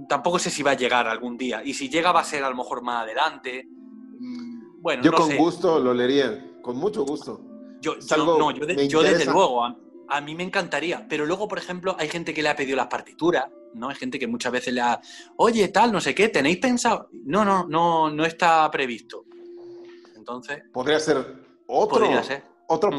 [0.09, 1.61] tampoco sé si va a llegar algún día.
[1.63, 3.65] Y si llega va a ser a lo mejor más adelante.
[4.19, 7.41] Mm, bueno, yo con gusto lo leería, con mucho gusto.
[7.79, 11.07] Yo, no, yo, desde luego, a, mí me encantaría.
[11.07, 13.45] Pero luego, por ejemplo, hay gente que le ha pedido las partituras,
[13.75, 13.89] ¿no?
[13.89, 14.99] Hay gente que muchas veces le ha,
[15.37, 17.07] oye, tal, no sé qué, ¿tenéis pensado?
[17.13, 19.23] No, no, no, no está previsto.
[20.17, 20.63] Entonces.
[20.73, 21.17] Podría ser
[21.67, 21.99] otro.
[21.99, 22.97] Podría ser otra mm.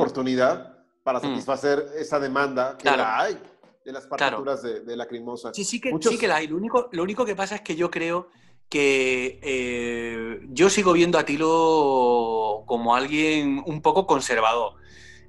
[1.08, 1.22] Para mm.
[1.22, 3.38] satisfacer esa demanda que la hay
[3.82, 5.54] de las partituras de, de, Lacrimosa.
[5.54, 6.48] Sí, sí que, sí que la hay.
[6.48, 8.28] Lo único, lo único que pasa es que yo creo
[8.68, 14.74] que eh, yo sigo viendo a Tilo como alguien un poco conservador.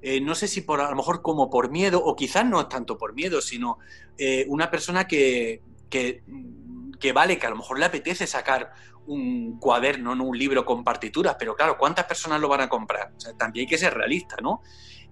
[0.01, 2.97] Eh, no sé si por a lo mejor como por miedo, o quizás no tanto
[2.97, 3.77] por miedo, sino
[4.17, 6.23] eh, una persona que, que,
[6.99, 8.73] que, vale, que a lo mejor le apetece sacar
[9.07, 13.13] un cuaderno, no un libro con partituras, pero claro, ¿cuántas personas lo van a comprar?
[13.37, 14.61] también hay que ser realista, ¿no?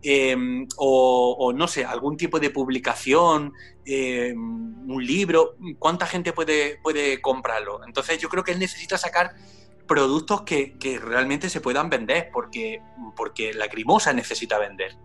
[0.01, 7.19] Em, o, no sé, algún tipo de publicación, em, un libro, ¿cuánta gente puede, puede
[7.19, 7.83] comprarlo?
[7.85, 9.35] Entonces yo creo que él necesita sacar
[9.87, 12.81] productos que, realmente se puedan vender, porque,
[13.15, 14.95] porque la Crimosa necesita vender.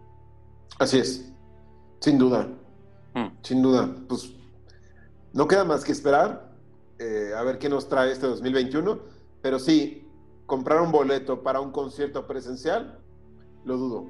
[0.79, 1.33] Así es,
[2.01, 2.49] sin duda,
[3.15, 3.29] mm.
[3.43, 3.89] sin duda.
[4.09, 4.31] Pues
[5.33, 6.52] no queda más que esperar
[7.03, 9.01] eh, a ver qué nos trae este 2021,
[9.41, 10.07] pero sí,
[10.47, 13.01] comprar un boleto para un concierto presencial,
[13.65, 14.07] lo dudo.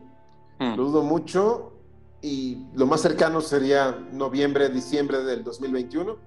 [0.59, 0.77] Hmm.
[0.77, 1.73] Lo dudo mucho
[2.21, 6.19] y lo más cercano sería noviembre, diciembre del 2021.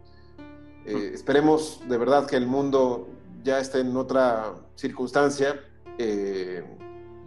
[0.86, 1.14] Eh, hmm.
[1.14, 3.10] Esperemos de verdad que el mundo
[3.44, 5.60] ya esté en otra circunstancia
[6.00, 6.64] eh,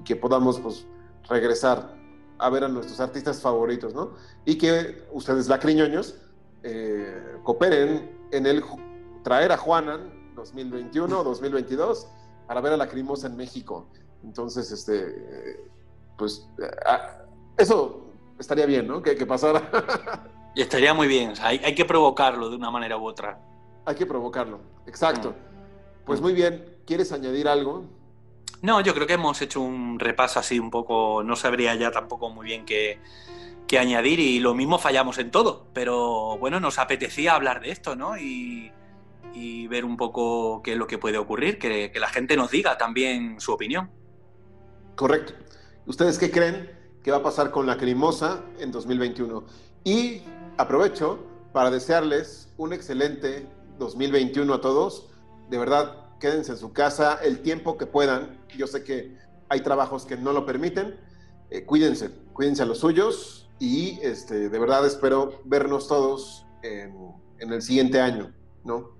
[0.00, 0.84] y que podamos pues,
[1.28, 1.96] regresar
[2.38, 4.14] a ver a nuestros artistas favoritos, ¿no?
[4.44, 6.16] Y que ustedes, lacriñoños,
[7.44, 8.62] cooperen en el
[9.28, 12.08] traer a Juanan 2021, 2022
[12.46, 13.86] para ver a la Crimosa en México.
[14.24, 15.68] Entonces, este,
[16.16, 16.48] pues,
[17.58, 18.06] eso
[18.38, 19.02] estaría bien, ¿no?
[19.02, 19.70] Que, pasara.
[20.54, 21.34] y estaría muy bien.
[21.42, 23.38] hay, que provocarlo de una manera u otra.
[23.84, 25.32] Hay que provocarlo, exacto.
[25.32, 26.04] Mm.
[26.06, 26.64] Pues muy bien.
[26.86, 27.84] ¿Quieres añadir algo?
[28.62, 32.30] No, yo creo que hemos hecho un repaso así un poco, no sabría ya tampoco
[32.30, 32.98] muy bien qué,
[33.66, 37.94] qué añadir y lo mismo fallamos en todo, pero bueno, nos apetecía hablar de esto,
[37.94, 38.16] ¿no?
[38.16, 38.72] Y,
[39.34, 42.78] y ver un poco qué es lo que puede ocurrir, que, la gente nos diga
[42.78, 43.90] también su opinión.
[44.94, 45.34] Correcto.
[45.86, 46.70] ¿Ustedes qué creen
[47.02, 49.44] que va a pasar con la Crimosa en 2021?
[49.84, 50.22] Y
[50.56, 53.46] aprovecho para desearles un excelente
[53.78, 55.10] 2021 a todos.
[55.48, 58.44] De verdad, quédense en su casa el tiempo que puedan.
[58.56, 59.16] Yo sé que
[59.48, 60.98] hay trabajos que no lo permiten.
[61.50, 66.94] Eh, cuídense, cuídense a los suyos y este, de verdad espero vernos todos en,
[67.38, 68.97] en el siguiente año, ¿no?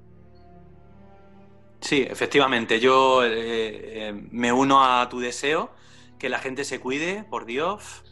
[1.88, 2.80] Sí, efectivamente.
[2.80, 5.70] Yo eh, eh, me uno a tu deseo,
[6.18, 8.04] que la gente se cuide, por Dios,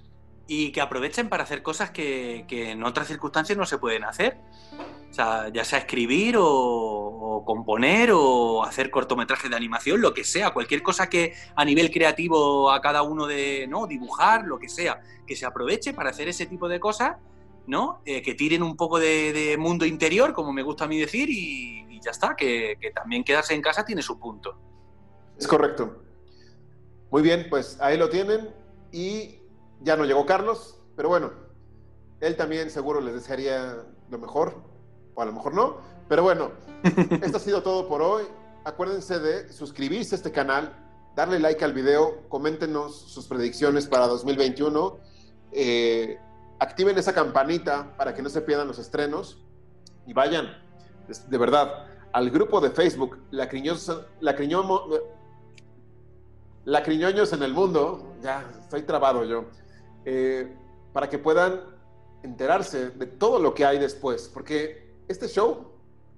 [0.48, 4.38] y que aprovechen para hacer cosas que, en otras circunstancias no se pueden hacer.
[5.10, 10.54] O sea, ya sea escribir o, componer o hacer cortometrajes de animación, lo que sea,
[10.54, 13.86] cualquier cosa que a nivel creativo a cada uno de, ¿no?
[13.86, 17.18] Dibujar, lo que sea, que se aproveche para hacer ese tipo de cosas,
[17.66, 18.00] ¿no?
[18.06, 21.85] Eh, que tiren un poco de, mundo interior, como me gusta a mí decir, y,
[22.06, 24.56] ya está, que, también quedarse en casa tiene su punto.
[25.36, 26.04] Es correcto.
[27.10, 28.54] Muy bien, pues ahí lo tienen
[28.92, 29.40] y
[29.80, 31.32] ya no llegó Carlos, pero bueno,
[32.20, 34.54] él también seguro les desearía lo mejor,
[35.14, 35.78] o a lo mejor no,
[36.08, 36.52] pero bueno,
[37.22, 38.24] esto ha sido todo por hoy.
[38.64, 40.74] Acuérdense de suscribirse a este canal,
[41.16, 44.98] darle like al video, coméntenos sus predicciones para 2021,
[45.52, 46.20] eh,
[46.60, 49.42] activen esa campanita para que no se pierdan los estrenos
[50.06, 50.46] y vayan,
[51.28, 53.46] de verdad, al grupo de Facebook La
[56.64, 59.44] Lacriñoños en el mundo, ya estoy trabado yo,
[60.06, 60.50] eh,
[60.94, 61.60] para que puedan
[62.22, 65.72] enterarse de todo lo que hay después, porque este show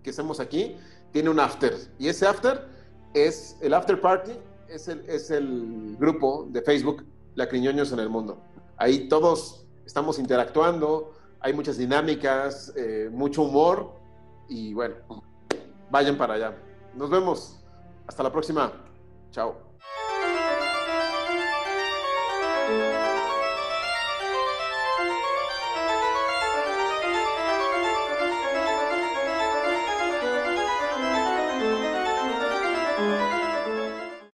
[0.04, 0.76] que hacemos aquí
[1.10, 2.68] tiene un after, y ese after
[3.12, 4.34] es el after party,
[4.68, 8.40] es el, es el grupo de Facebook Lacriñoños en el mundo.
[8.76, 13.98] Ahí todos estamos interactuando, hay muchas dinámicas, eh, mucho humor,
[14.48, 14.94] y bueno,
[15.90, 16.54] vayan para allá.
[16.94, 17.58] Nos vemos.
[18.06, 18.72] Hasta la próxima.
[19.30, 19.67] Chao.